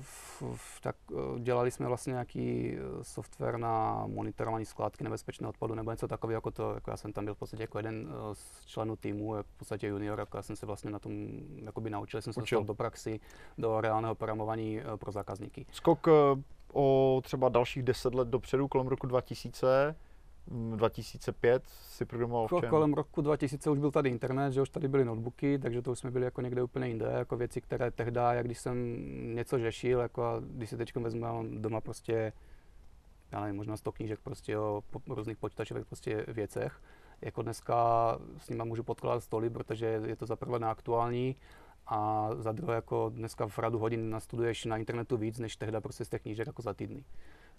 C, 0.00 0.80
tak 0.82 0.96
eh, 1.12 1.40
dělali 1.40 1.70
jsme 1.70 1.86
vlastně 1.86 2.10
nějaký 2.10 2.72
eh, 2.72 3.04
software 3.04 3.58
na 3.58 4.04
monitorování 4.06 4.64
skládky 4.64 5.04
nebezpečného 5.04 5.50
odpadu 5.50 5.74
nebo 5.74 5.90
něco 5.90 6.08
takového, 6.08 6.36
jako 6.36 6.50
to, 6.50 6.74
jako 6.74 6.90
já 6.90 6.96
jsem 6.96 7.12
tam 7.12 7.24
byl 7.24 7.34
v 7.34 7.38
podstatě 7.38 7.62
jako 7.62 7.78
jeden 7.78 8.08
eh, 8.10 8.34
z 8.34 8.66
členů 8.66 8.96
týmu, 8.96 9.34
v 9.42 9.58
podstatě 9.58 9.86
junior, 9.86 10.18
jako 10.18 10.36
já 10.36 10.42
jsem 10.42 10.56
se 10.56 10.66
vlastně 10.66 10.90
na 10.90 10.98
tom 10.98 11.28
jakoby 11.56 11.90
naučil, 11.90 12.22
jsem 12.22 12.32
se 12.32 12.40
dostal 12.40 12.64
do 12.64 12.74
praxi, 12.74 13.20
do 13.58 13.80
reálného 13.80 14.14
programování 14.14 14.80
pro 14.96 15.12
zákazníky. 15.12 15.66
Skok 15.72 16.08
o 16.72 17.20
třeba 17.24 17.48
dalších 17.48 17.82
deset 17.82 18.14
let 18.14 18.28
dopředu, 18.28 18.68
kolem 18.68 18.86
roku 18.86 19.06
2000, 19.06 19.96
2005 20.50 21.62
si 21.66 22.04
programoval 22.04 22.48
v 22.48 22.60
čem? 22.60 22.70
Kolem 22.70 22.94
roku 22.94 23.20
2000 23.20 23.70
už 23.70 23.78
byl 23.78 23.90
tady 23.90 24.10
internet, 24.10 24.52
že 24.52 24.62
už 24.62 24.68
tady 24.70 24.88
byly 24.88 25.04
notebooky, 25.04 25.58
takže 25.58 25.82
to 25.82 25.92
už 25.92 25.98
jsme 25.98 26.10
byli 26.10 26.24
jako 26.24 26.40
někde 26.40 26.62
úplně 26.62 26.88
jinde, 26.88 27.06
jako 27.06 27.36
věci, 27.36 27.60
které 27.60 27.90
tehdy, 27.90 28.20
jak 28.30 28.46
když 28.46 28.58
jsem 28.58 28.76
něco 29.34 29.58
řešil, 29.58 30.00
jako 30.00 30.24
a 30.24 30.40
když 30.40 30.70
si 30.70 30.76
teď 30.76 30.96
vezmu, 30.96 31.20
mám 31.20 31.62
doma 31.62 31.80
prostě, 31.80 32.32
já 33.32 33.40
nevím, 33.40 33.56
možná 33.56 33.76
100 33.76 33.92
knížek 33.92 34.20
prostě 34.20 34.58
o 34.58 34.82
různých 35.08 35.36
počítačových 35.36 35.86
prostě 35.86 36.24
věcech, 36.28 36.80
jako 37.20 37.42
dneska 37.42 38.18
s 38.38 38.48
nimi 38.48 38.62
můžu 38.64 38.82
podkládat 38.82 39.20
stoly, 39.20 39.50
protože 39.50 39.86
je 40.06 40.16
to 40.16 40.26
za 40.26 40.36
prvé 40.36 40.58
neaktuální 40.58 41.36
a 41.86 42.30
za 42.38 42.52
druhé 42.52 42.74
jako 42.74 43.12
dneska 43.14 43.46
v 43.46 43.58
radu 43.58 43.78
hodin 43.78 44.10
nastuduješ 44.10 44.64
na 44.64 44.76
internetu 44.76 45.16
víc, 45.16 45.38
než 45.38 45.56
tehdy 45.56 45.80
prostě 45.80 46.04
z 46.04 46.08
těch 46.08 46.22
knížek 46.22 46.46
jako 46.46 46.62
za 46.62 46.74
týdny. 46.74 47.04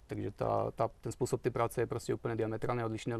Takže 0.08 0.30
ta, 0.30 0.70
ta, 0.70 0.88
ten 1.00 1.12
způsob 1.12 1.42
ty 1.42 1.50
práce 1.50 1.80
je 1.80 1.86
prostě 1.86 2.14
úplně 2.14 2.36
diametrálně 2.36 2.84
odlišný, 2.84 3.12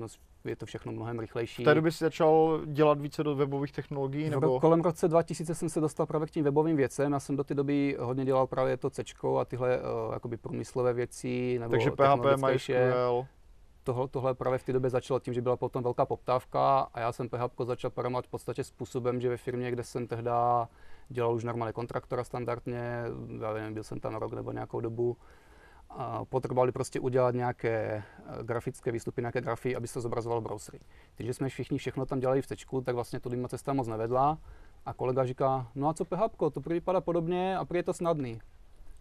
je 0.45 0.57
to 0.57 0.67
všechno 0.67 0.93
mnohem 0.93 1.19
rychlejší. 1.19 1.63
V 1.63 1.65
té 1.65 1.75
době 1.75 1.93
jsi 1.93 2.05
začal 2.05 2.61
dělat 2.67 3.01
více 3.01 3.25
do 3.25 3.35
webových 3.35 3.73
technologií? 3.73 4.31
Nebo? 4.31 4.61
Kolem 4.61 4.81
roce 4.81 5.09
2000 5.09 5.55
jsem 5.55 5.69
se 5.69 5.81
dostal 5.81 6.07
právě 6.07 6.27
k 6.27 6.31
tím 6.31 6.45
webovým 6.45 6.77
věcem. 6.77 7.13
Já 7.13 7.21
jsem 7.21 7.37
do 7.37 7.45
té 7.45 7.55
doby 7.55 7.97
hodně 8.01 8.25
dělal 8.25 8.47
právě 8.47 8.77
to 8.77 8.91
C 8.91 9.03
a 9.41 9.45
tyhle 9.45 9.79
uh, 9.79 10.13
jakoby 10.13 10.37
průmyslové 10.37 10.93
věci. 10.93 11.59
Nebo 11.59 11.71
Takže 11.71 11.91
PHP, 11.91 12.47
MySQL. 12.47 13.27
Tohle, 13.83 14.09
tohle 14.09 14.35
právě 14.35 14.59
v 14.59 14.65
té 14.65 14.73
době 14.73 14.91
začalo 14.91 15.21
tím, 15.21 15.35
že 15.35 15.43
byla 15.43 15.57
potom 15.57 15.83
velká 15.83 16.07
poptávka 16.07 16.79
a 16.95 17.01
já 17.01 17.13
jsem 17.13 17.29
PHP 17.29 17.61
začal 17.65 17.91
programovat 17.91 18.27
v 18.27 18.31
podstatě 18.31 18.65
způsobem, 18.65 19.21
že 19.21 19.29
ve 19.29 19.37
firmě, 19.37 19.71
kde 19.71 19.85
jsem 19.85 20.07
tehdy 20.07 20.31
dělal 21.09 21.35
už 21.35 21.45
normálně 21.45 21.73
kontraktora 21.73 22.25
standardně, 22.25 23.05
já 23.41 23.53
nevím, 23.53 23.75
byl 23.75 23.85
jsem 23.85 24.01
tam 24.01 24.15
rok 24.15 24.33
nebo 24.33 24.53
nějakou 24.53 24.81
dobu, 24.81 25.17
potřebovali 26.25 26.73
prostě 26.73 27.01
udělat 27.01 27.35
nějaké 27.35 28.03
eh, 28.27 28.43
grafické 28.43 28.93
výstupy, 28.93 29.23
nějaké 29.23 29.41
grafy, 29.41 29.77
aby 29.77 29.89
se 29.89 29.95
to 29.95 30.01
zobrazovalo 30.01 30.41
browsery. 30.41 30.81
Takže 31.15 31.35
jsme 31.35 31.49
všichni 31.49 31.79
všechno 31.79 32.07
tam 32.07 32.21
dělali 32.21 32.43
v 32.43 32.47
C, 32.47 32.55
tak 32.85 32.95
vlastně 32.95 33.21
to 33.21 33.31
má 33.31 33.49
cesta 33.49 33.73
moc 33.73 33.89
nevedla. 33.89 34.39
A 34.87 34.93
kolega 34.93 35.25
říká, 35.25 35.67
no 35.75 35.89
a 35.89 35.95
co 35.95 36.05
PHP, 36.05 36.37
to 36.53 36.61
vypadá 36.61 37.01
podobně 37.01 37.57
a 37.57 37.65
prý 37.65 37.79
je 37.79 37.83
to 37.83 37.93
snadný. 37.93 38.41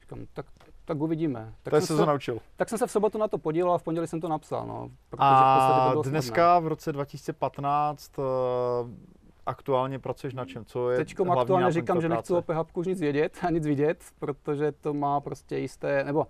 Říkám, 0.01 0.20
tak, 0.34 0.46
tak 0.86 1.01
uvidíme. 1.01 1.53
Tak 1.63 1.74
to 1.74 1.82
jsem 1.82 1.98
se 1.98 2.03
to 2.03 2.06
naučil. 2.06 2.39
Tak 2.56 2.70
jsem 2.70 2.77
se 2.77 2.88
v 2.88 2.91
sobotu 2.91 3.17
na 3.17 3.27
to 3.27 3.38
podíval 3.38 3.74
a 3.74 3.77
v 3.77 3.84
pondělí 3.84 4.08
jsem 4.08 4.22
to 4.22 4.27
napsal. 4.27 4.67
No, 4.67 4.89
a 5.17 5.91
to 5.94 6.01
dneska 6.01 6.53
snadné. 6.53 6.65
v 6.65 6.67
roce 6.67 6.91
2015 6.94 8.17
uh, 8.17 8.25
eh, 8.25 8.94
aktuálně 9.46 10.00
pracuješ 10.00 10.34
na 10.34 10.46
čem? 10.46 10.65
Co 10.65 10.89
je 10.89 10.98
Teďkom 10.98 11.32
aktuálně 11.32 11.72
říkám, 11.72 12.01
že 12.01 12.10
nechci 12.10 12.34
o 12.34 12.41
PHP 12.41 12.77
už 12.77 12.88
nic 12.88 13.00
vědět 13.00 13.38
a 13.48 13.50
nic 13.50 13.65
vidět, 13.65 14.03
protože 14.20 14.72
to 14.72 14.94
má 14.94 15.20
prostě 15.20 15.58
jisté, 15.58 16.03
nebo 16.03 16.27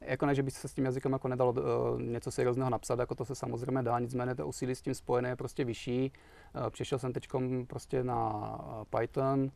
jako 0.00 0.26
ne, 0.26 0.34
že 0.34 0.42
by 0.42 0.50
se 0.50 0.68
s 0.68 0.74
tím 0.74 0.84
jazykem 0.84 1.12
jako 1.12 1.28
nedalo 1.28 1.52
uh, 1.52 2.02
něco 2.02 2.30
seriózního 2.30 2.70
napsat, 2.70 2.98
jako 2.98 3.14
to 3.14 3.24
se 3.24 3.34
samozřejmě 3.34 3.82
dá, 3.82 3.98
nicméně 3.98 4.34
to 4.34 4.46
úsilí 4.46 4.74
s 4.74 4.82
tím 4.82 4.94
spojené 4.94 5.28
je 5.28 5.36
prostě 5.36 5.64
vyšší. 5.64 6.12
Uh, 6.56 6.70
přešel 6.70 6.98
jsem 6.98 7.12
teď 7.12 7.28
prostě 7.66 8.04
na 8.04 8.58
Python, 8.98 9.50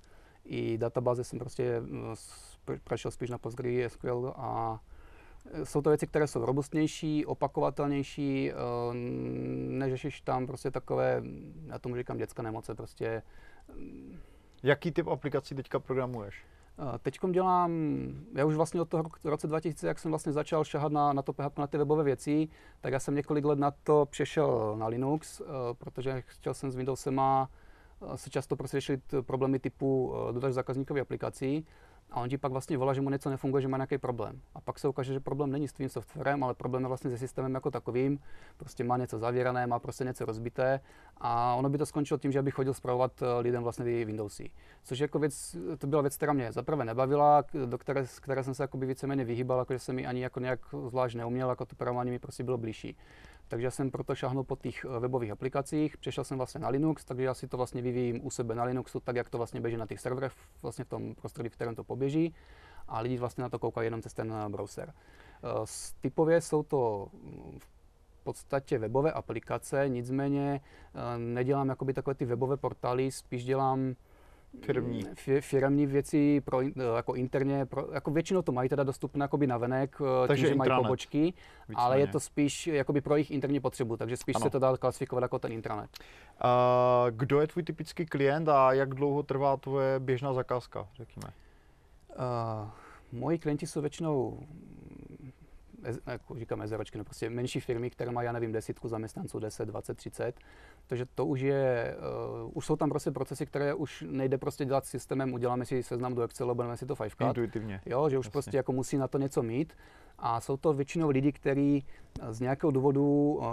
i 0.44 0.78
databáze 0.78 1.24
jsem 1.24 1.38
prostě 1.38 1.80
uh, 1.80 3.10
spíš 3.10 3.30
na 3.30 3.38
PostgreSQL 3.38 4.32
a 4.36 4.80
jsou 5.64 5.82
to 5.82 5.90
věci, 5.90 6.06
které 6.06 6.26
jsou 6.26 6.44
robustnější, 6.44 7.26
opakovatelnější, 7.26 8.52
neřešíš 9.68 10.20
tam 10.20 10.46
prostě 10.46 10.70
takové, 10.70 11.22
já 11.66 11.78
tomu 11.78 11.96
říkám 11.96 12.16
dětské 12.16 12.42
nemoce, 12.42 12.74
prostě. 12.74 13.22
Jaký 14.62 14.92
typ 14.92 15.08
aplikací 15.08 15.54
teďka 15.54 15.78
programuješ? 15.78 16.44
Teď 17.02 17.19
dělám, 17.31 17.73
já 18.35 18.45
už 18.45 18.54
vlastně 18.54 18.81
od 18.81 18.88
toho 18.88 19.04
roce 19.25 19.47
2000, 19.47 19.87
jak 19.87 19.99
jsem 19.99 20.11
vlastně 20.11 20.33
začal 20.33 20.64
šahat 20.64 20.93
na, 20.93 21.12
na 21.12 21.23
to 21.23 21.33
PHP, 21.33 21.59
na 21.59 21.66
ty 21.66 21.78
webové 21.78 22.04
věci, 22.04 22.49
tak 22.81 22.93
já 22.93 23.00
jsem 23.00 23.14
několik 23.14 23.45
let 23.45 23.59
na 23.59 23.71
to 23.71 24.07
přešel 24.11 24.76
na 24.76 24.87
Linux, 24.87 25.40
eh, 25.40 25.45
protože 25.78 26.23
chtěl 26.26 26.54
jsem 26.54 26.71
s 26.71 26.76
Windowsem 26.76 27.19
a 27.19 27.49
eh, 28.02 28.16
se 28.16 28.31
často 28.31 28.57
prostě 28.57 28.76
řešit 28.76 29.14
problémy 29.21 29.59
typu 29.59 30.14
eh, 30.14 30.33
dodaž 30.33 30.54
zákazníkové 30.54 31.00
aplikací 31.00 31.66
a 32.14 32.21
on 32.21 32.28
ti 32.28 32.38
pak 32.38 32.52
vlastně 32.52 32.78
volá, 32.78 32.94
že 32.94 33.00
mu 33.00 33.11
něco 33.11 33.30
nefunguje, 33.30 33.62
že 33.62 33.68
má 33.68 33.76
nějaký 33.76 33.99
problém. 33.99 34.40
A 34.54 34.61
pak 34.61 34.78
se 34.78 34.88
ukáže, 34.88 35.12
že 35.12 35.21
problém 35.21 35.50
není 35.50 35.68
s 35.68 35.73
tvým 35.73 35.88
softwarem, 35.88 36.44
ale 36.44 36.54
problém 36.54 36.83
je 36.83 36.88
vlastně 36.88 37.11
se 37.11 37.18
systémem 37.18 37.54
jako 37.54 37.71
takovým. 37.71 38.18
Prostě 38.56 38.85
má 38.85 38.97
něco 38.97 39.18
zavírané, 39.18 39.66
má 39.66 39.78
prostě 39.78 40.04
něco 40.04 40.25
rozbité 40.25 40.80
a 41.18 41.54
ono 41.54 41.68
by 41.68 41.78
to 41.78 41.87
skončilo 41.87 42.18
tím, 42.18 42.33
že 42.33 42.42
bych 42.42 42.54
chodil 42.54 42.75
zpravovat 42.75 43.23
eh, 43.23 43.40
lidem 43.40 43.62
vlastně 43.62 43.85
ty 43.85 44.04
Windowsy. 44.04 44.50
Což 44.85 44.99
jako 44.99 45.18
věc, 45.18 45.56
to 45.78 45.87
byla 45.87 46.02
věc, 46.02 46.16
která 46.16 46.33
mě 46.33 46.52
zaprvé 46.52 46.85
nebavila, 46.85 47.44
do 47.66 47.78
které, 47.78 48.06
které 48.21 48.44
jsem 48.44 48.54
se 48.54 48.62
jako 48.62 48.76
by 48.76 48.87
víceméně 48.87 49.25
vyhýbal, 49.25 49.59
jakože 49.59 49.78
jsem 49.78 49.97
mi 49.97 50.06
ani 50.06 50.23
jako 50.23 50.40
nějak 50.40 50.61
zvlášť 50.88 51.16
neuměl, 51.16 51.49
jako 51.49 51.64
to 51.64 51.76
programování 51.76 52.11
mi 52.11 52.18
prostě 52.18 52.44
bylo 52.44 52.59
blížší. 52.59 52.97
Takže 53.48 53.70
jsem 53.70 53.90
proto 53.90 54.14
šáhnul 54.14 54.44
po 54.44 54.56
těch 54.56 54.84
eh, 54.84 54.98
webových 54.98 55.30
aplikacích, 55.30 55.96
přešel 55.96 56.24
jsem 56.24 56.36
vlastně 56.36 56.60
na 56.60 56.68
Linux, 56.68 57.04
takže 57.04 57.24
já 57.24 57.34
si 57.34 57.48
to 57.48 57.56
vlastně 57.56 57.82
vyvíjím 57.82 58.26
u 58.26 58.30
sebe 58.30 58.54
na 58.54 58.64
Linuxu, 58.64 59.00
tak 59.00 59.16
jak 59.16 59.28
to 59.28 59.38
vlastně 59.38 59.60
běží 59.60 59.76
na 59.76 59.86
těch 59.86 60.00
serverech, 60.00 60.32
vlastně 60.62 60.84
v 60.84 60.88
tom 60.88 61.14
prostředí, 61.14 61.48
v 61.48 61.52
kterém 61.52 61.74
to 61.74 61.84
poběží 61.84 62.34
a 62.88 63.00
lidi 63.00 63.18
vlastně 63.18 63.42
na 63.42 63.48
to 63.48 63.58
koukají 63.58 63.86
jenom 63.86 64.00
přes 64.00 64.14
ten 64.14 64.32
eh, 64.32 64.48
browser. 64.48 64.92
Eh, 64.92 65.66
typově 66.00 66.40
jsou 66.40 66.62
to 66.62 67.08
mm, 67.12 67.58
v 67.60 68.24
podstatě 68.24 68.78
webové 68.78 69.12
aplikace, 69.12 69.88
nicméně 69.88 70.60
nedělám 71.16 71.68
jakoby 71.68 71.94
takové 71.94 72.14
ty 72.14 72.24
webové 72.24 72.56
portály, 72.56 73.10
spíš 73.10 73.44
dělám 73.44 73.94
firmní. 74.62 75.02
firmní 75.40 75.87
věci 75.87 76.40
pro, 76.40 76.61
jako 76.96 77.14
interně, 77.14 77.66
pro, 77.66 77.88
jako 77.92 78.11
většinou 78.11 78.42
to 78.42 78.52
mají 78.52 78.68
teda 78.68 78.84
dostupné 78.84 79.25
jakoby 79.25 79.46
na 79.46 79.58
venek, 79.58 79.96
eh, 80.25 80.28
takže 80.28 80.42
tím, 80.42 80.49
že 80.49 80.54
mají 80.54 80.70
pobočky, 80.82 81.18
víceméně. 81.18 81.87
ale 81.87 82.00
je 82.00 82.06
to 82.06 82.20
spíš 82.20 82.66
jakoby 82.66 83.00
pro 83.00 83.16
jejich 83.16 83.30
interní 83.30 83.61
potřebu, 83.61 83.96
takže 83.96 84.16
spíš 84.16 84.37
ano. 84.37 84.42
se 84.42 84.50
to 84.50 84.58
dá 84.58 84.76
klasifikovat 84.76 85.23
jako 85.23 85.38
ten 85.38 85.52
intranet. 85.52 85.90
A 86.40 87.06
kdo 87.11 87.40
je 87.40 87.46
tvůj 87.46 87.62
typický 87.62 88.06
klient 88.06 88.49
a 88.49 88.73
jak 88.73 88.94
dlouho 88.94 89.23
trvá 89.23 89.56
tvoje 89.56 90.00
běžná 90.00 90.32
zakázka, 90.32 90.88
řekněme? 90.96 91.32
Uh, 92.16 92.68
moji 93.12 93.38
klienti 93.38 93.66
jsou 93.66 93.80
většinou 93.80 94.38
jako 96.06 96.38
říkám 96.38 96.62
ezeročky, 96.62 96.98
no 96.98 97.04
prostě 97.04 97.30
menší 97.30 97.60
firmy, 97.60 97.90
které 97.90 98.10
mají, 98.10 98.26
já 98.26 98.32
nevím, 98.32 98.52
desítku 98.52 98.88
zaměstnanců, 98.88 99.38
10, 99.38 99.66
20, 99.66 99.94
30, 99.94 100.40
takže 100.86 101.06
to 101.14 101.26
už 101.26 101.40
je, 101.40 101.96
uh, 102.44 102.50
už 102.54 102.66
jsou 102.66 102.76
tam 102.76 102.90
prostě 102.90 103.10
procesy, 103.10 103.46
které 103.46 103.74
už 103.74 104.04
nejde 104.08 104.38
prostě 104.38 104.64
dělat 104.64 104.86
systémem, 104.86 105.34
uděláme 105.34 105.64
si 105.64 105.82
seznam 105.82 106.14
do 106.14 106.22
Excelu, 106.22 106.54
budeme 106.54 106.76
si 106.76 106.86
to 106.86 106.94
fajfkat. 106.94 107.28
Intuitivně. 107.28 107.80
Jo, 107.86 108.08
že 108.08 108.18
už 108.18 108.26
Jasně. 108.26 108.32
prostě 108.32 108.56
jako 108.56 108.72
musí 108.72 108.96
na 108.96 109.08
to 109.08 109.18
něco 109.18 109.42
mít. 109.42 109.72
A 110.18 110.40
jsou 110.40 110.56
to 110.56 110.72
většinou 110.72 111.10
lidi, 111.10 111.32
kteří 111.32 111.86
z 112.30 112.40
nějakého 112.40 112.70
důvodu 112.70 113.34
uh, 113.34 113.44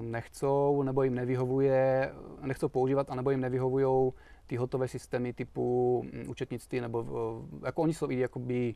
nechcou 0.00 0.82
nebo 0.82 1.02
jim 1.02 1.14
nevyhovuje, 1.14 2.12
nechcou 2.40 2.68
používat, 2.68 3.10
anebo 3.10 3.30
jim 3.30 3.40
nevyhovují 3.40 4.12
ty 4.46 4.56
hotové 4.56 4.88
systémy 4.88 5.32
typu 5.32 5.98
um, 5.98 6.30
účetnictví, 6.30 6.80
nebo 6.80 7.02
uh, 7.02 7.64
jako 7.64 7.82
oni 7.82 7.94
jsou 7.94 8.10
i 8.10 8.18
jakoby 8.18 8.74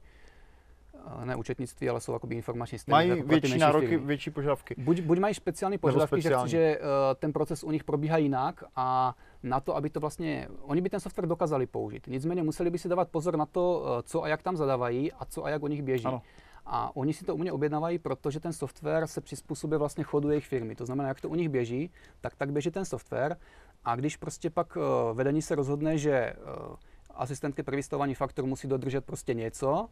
ne 1.25 1.37
účetnictví, 1.37 1.88
ale 1.88 2.00
jsou 2.00 2.12
jakoby 2.12 2.35
informační 2.35 2.78
systémy. 2.78 2.93
Mají 2.93 3.09
jako 3.09 3.28
větší 3.28 3.59
nároky, 3.59 3.87
firmy. 3.87 4.07
větší 4.07 4.31
požadavky. 4.31 4.75
Buď, 4.78 5.00
buď 5.00 5.19
mají 5.19 5.35
speciální 5.35 5.78
požadavky, 5.78 6.21
že, 6.21 6.35
že 6.47 6.78
uh, 6.78 6.85
ten 7.17 7.33
proces 7.33 7.64
u 7.64 7.71
nich 7.71 7.85
probíhá 7.85 8.17
jinak 8.17 8.64
a 8.76 9.14
na 9.43 9.61
to, 9.61 9.76
aby 9.76 9.90
to 9.90 10.00
vlastně, 10.00 10.49
oni 10.62 10.81
by 10.81 10.90
ten 10.90 11.00
software 11.00 11.28
dokázali 11.28 11.67
použít. 11.67 12.07
Nicméně 12.07 12.43
museli 12.43 12.71
by 12.71 12.78
si 12.78 12.88
dávat 12.88 13.09
pozor 13.09 13.37
na 13.37 13.47
to, 13.47 13.81
uh, 13.81 14.02
co 14.02 14.23
a 14.23 14.28
jak 14.28 14.43
tam 14.43 14.57
zadávají 14.57 15.12
a 15.12 15.25
co 15.25 15.45
a 15.45 15.50
jak 15.50 15.62
o 15.62 15.69
nich 15.69 15.83
běží. 15.83 16.07
Ano. 16.07 16.23
A 16.67 16.97
oni 16.97 17.12
si 17.12 17.25
to 17.25 17.35
u 17.35 17.38
mě 17.38 17.52
objednávají, 17.52 17.99
protože 17.99 18.40
ten 18.40 18.52
software 18.52 19.07
se 19.07 19.21
přizpůsobuje 19.21 19.78
vlastně 19.78 20.05
chodu 20.05 20.31
jejich 20.31 20.47
firmy. 20.47 20.75
To 20.75 20.87
znamená, 20.87 21.09
jak 21.09 21.21
to 21.21 21.28
u 21.28 21.35
nich 21.35 21.49
běží, 21.49 21.90
tak 22.21 22.37
tak 22.37 22.52
běží 22.52 22.71
ten 22.71 22.85
software. 22.85 23.37
A 23.85 23.97
když 23.97 24.17
prostě 24.17 24.50
pak 24.50 24.78
vedení 25.12 25.43
se 25.43 25.55
rozhodne, 25.55 25.99
že 25.99 26.33
asistentky 27.14 27.62
pro 27.62 27.76
vystavování 27.76 28.14
faktor 28.14 28.47
musí 28.47 28.69
dodržet 28.69 29.05
prostě 29.05 29.35
něco, 29.35 29.88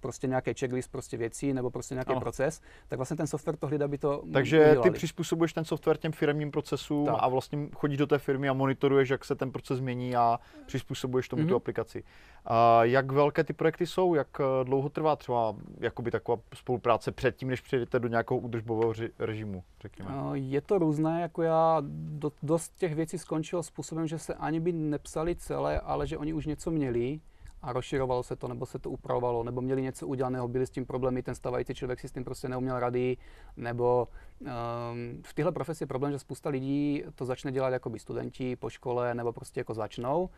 prostě 0.00 0.26
nějaký 0.26 0.54
checklist 0.54 0.92
prostě 0.92 1.16
věcí 1.16 1.52
nebo 1.52 1.70
prostě 1.70 1.94
nějaký 1.94 2.10
ano. 2.10 2.20
proces, 2.20 2.60
tak 2.88 2.98
vlastně 2.98 3.16
ten 3.16 3.26
software 3.26 3.56
to 3.56 3.66
hlídá 3.66 3.88
by 3.88 3.98
to 3.98 4.22
Takže 4.32 4.60
udělali. 4.60 4.90
ty 4.90 4.90
přizpůsobuješ 4.90 5.52
ten 5.52 5.64
software 5.64 5.96
těm 5.96 6.12
firmním 6.12 6.50
procesům 6.50 7.06
tak. 7.06 7.16
a 7.18 7.28
vlastně 7.28 7.68
chodíš 7.74 7.98
do 7.98 8.06
té 8.06 8.18
firmy 8.18 8.48
a 8.48 8.52
monitoruješ, 8.52 9.08
jak 9.08 9.24
se 9.24 9.34
ten 9.34 9.52
proces 9.52 9.80
mění 9.80 10.16
a 10.16 10.38
přizpůsobuješ 10.66 11.28
tomu 11.28 11.42
mm-hmm. 11.42 11.48
tu 11.48 11.56
aplikaci. 11.56 12.04
A 12.44 12.84
jak 12.84 13.12
velké 13.12 13.44
ty 13.44 13.52
projekty 13.52 13.86
jsou, 13.86 14.14
jak 14.14 14.28
eh, 14.40 14.64
dlouho 14.64 14.88
trvá 14.88 15.16
třeba 15.16 15.56
jakoby 15.80 16.10
taková 16.10 16.42
spolupráce 16.54 17.12
předtím, 17.12 17.48
než 17.48 17.60
přejdete 17.60 17.98
do 17.98 18.08
nějakého 18.08 18.38
údržbového 18.38 18.92
režimu, 19.18 19.64
řekněme? 19.82 20.10
Eh, 20.14 20.38
je 20.38 20.60
to 20.60 20.78
různé, 20.78 21.20
jako 21.20 21.42
já 21.42 21.82
do, 22.08 22.32
dost 22.42 22.76
těch 22.76 22.94
věcí 22.94 23.18
skončilo 23.18 23.62
způsobem, 23.62 24.06
že 24.06 24.18
se 24.18 24.34
ani 24.34 24.60
by 24.60 24.72
nepsali 24.72 25.36
celé, 25.36 25.80
ale 25.80 26.06
že 26.06 26.18
oni 26.18 26.32
už 26.32 26.46
něco 26.46 26.70
měli, 26.70 27.20
a 27.62 27.72
rozširovalo 27.72 28.22
se 28.22 28.36
to, 28.36 28.48
nebo 28.48 28.66
se 28.66 28.78
to 28.78 28.90
upravovalo, 28.90 29.44
nebo 29.44 29.60
měli 29.60 29.82
něco 29.82 30.06
udělaného, 30.06 30.48
byli 30.48 30.66
s 30.66 30.70
tím 30.70 30.86
problémy, 30.86 31.22
ten 31.22 31.34
stávající 31.34 31.74
člověk 31.74 32.00
si 32.00 32.08
s 32.08 32.12
tím 32.12 32.24
prostě 32.24 32.48
neuměl 32.48 32.80
rady, 32.80 33.16
nebo 33.56 34.08
um, 34.40 34.48
v 35.22 35.34
téhle 35.34 35.52
profesi 35.52 35.82
je 35.82 35.86
problém, 35.86 36.12
že 36.12 36.18
spousta 36.18 36.50
lidí 36.50 37.04
to 37.14 37.24
začne 37.24 37.52
dělat 37.52 37.70
jako 37.70 37.90
by 37.90 37.98
studenti 37.98 38.56
po 38.56 38.70
škole, 38.70 39.14
nebo 39.14 39.32
prostě 39.32 39.60
jako 39.60 39.74
začnou 39.74 40.30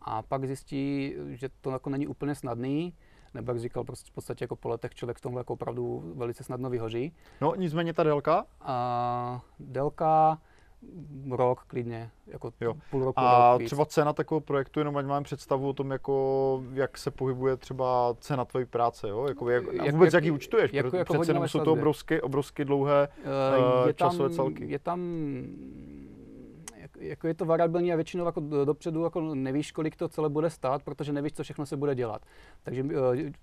a 0.00 0.22
pak 0.22 0.46
zjistí, 0.46 1.14
že 1.28 1.48
to 1.60 1.70
jako 1.70 1.90
není 1.90 2.06
úplně 2.06 2.34
snadný, 2.34 2.94
nebo 3.34 3.52
jak 3.52 3.60
říkal, 3.60 3.84
prostě 3.84 4.10
v 4.10 4.14
podstatě 4.14 4.44
jako 4.44 4.56
po 4.56 4.68
letech 4.68 4.94
člověk 4.94 5.18
v 5.18 5.20
tomhle 5.20 5.40
jako 5.40 5.52
opravdu 5.52 6.12
velice 6.16 6.44
snadno 6.44 6.70
vyhoří. 6.70 7.12
No 7.40 7.54
nicméně 7.54 7.92
ta 7.92 8.02
délka? 8.02 8.46
A 8.60 9.42
délka, 9.58 10.38
rok 11.30 11.64
klidně, 11.66 12.10
jako 12.26 12.52
jo. 12.60 12.74
půl 12.90 13.04
roku. 13.04 13.20
A 13.20 13.52
rok 13.52 13.64
třeba 13.64 13.86
cena 13.86 14.12
takového 14.12 14.40
projektu, 14.40 14.80
jenom 14.80 14.96
ať 14.96 15.06
mám 15.06 15.22
představu 15.22 15.68
o 15.68 15.72
tom, 15.72 15.90
jako, 15.90 16.62
jak 16.72 16.98
se 16.98 17.10
pohybuje 17.10 17.56
třeba 17.56 18.14
cena 18.20 18.44
tvojí 18.44 18.66
práce, 18.66 19.08
jo? 19.08 19.26
Jako, 19.28 19.50
jak, 19.50 19.64
jak, 19.72 19.94
vůbec 19.94 20.14
jak, 20.14 20.14
jak 20.14 20.24
ji 20.24 20.30
účtuješ, 20.30 20.72
jako, 20.72 20.96
jako 20.96 21.14
přece 21.14 21.30
jenom 21.30 21.48
jsou 21.48 21.60
to 21.60 21.72
obrovsky, 21.72 22.20
obrovsky 22.20 22.64
dlouhé 22.64 23.08
uh, 23.80 23.86
je 23.86 23.94
časové 23.94 24.28
tam, 24.28 24.36
celky. 24.36 24.66
Je 24.66 24.78
tam 24.78 25.00
jako 26.98 27.26
je 27.26 27.34
to 27.34 27.44
variabilní 27.44 27.92
a 27.92 27.96
většinou 27.96 28.26
jako 28.26 28.40
dopředu 28.64 29.04
jako 29.04 29.34
nevíš, 29.34 29.72
kolik 29.72 29.96
to 29.96 30.08
celé 30.08 30.28
bude 30.28 30.50
stát, 30.50 30.82
protože 30.82 31.12
nevíš, 31.12 31.32
co 31.32 31.42
všechno 31.42 31.66
se 31.66 31.76
bude 31.76 31.94
dělat. 31.94 32.22
Takže 32.62 32.84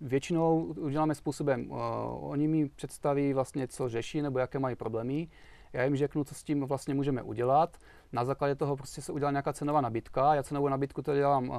většinou 0.01 0.63
uděláme 0.63 1.15
způsobem, 1.15 1.72
oni 2.20 2.48
mi 2.48 2.70
představí 2.70 3.34
vlastně, 3.34 3.68
co 3.68 3.89
řeší 3.89 4.22
nebo 4.22 4.39
jaké 4.39 4.60
mají 4.60 4.75
problémy 4.75 5.27
já 5.74 5.84
jim 5.84 5.95
řeknu, 5.95 6.24
co 6.24 6.36
s 6.36 6.43
tím 6.43 6.63
vlastně 6.63 6.93
můžeme 6.93 7.22
udělat. 7.22 7.77
Na 8.13 8.25
základě 8.25 8.55
toho 8.55 8.75
prostě 8.75 9.01
se 9.01 9.12
udělá 9.12 9.31
nějaká 9.31 9.53
cenová 9.53 9.81
nabídka. 9.81 10.36
Já 10.36 10.43
cenovou 10.43 10.67
nabídku 10.67 11.01
to 11.01 11.15
dělám 11.15 11.50
uh, 11.50 11.55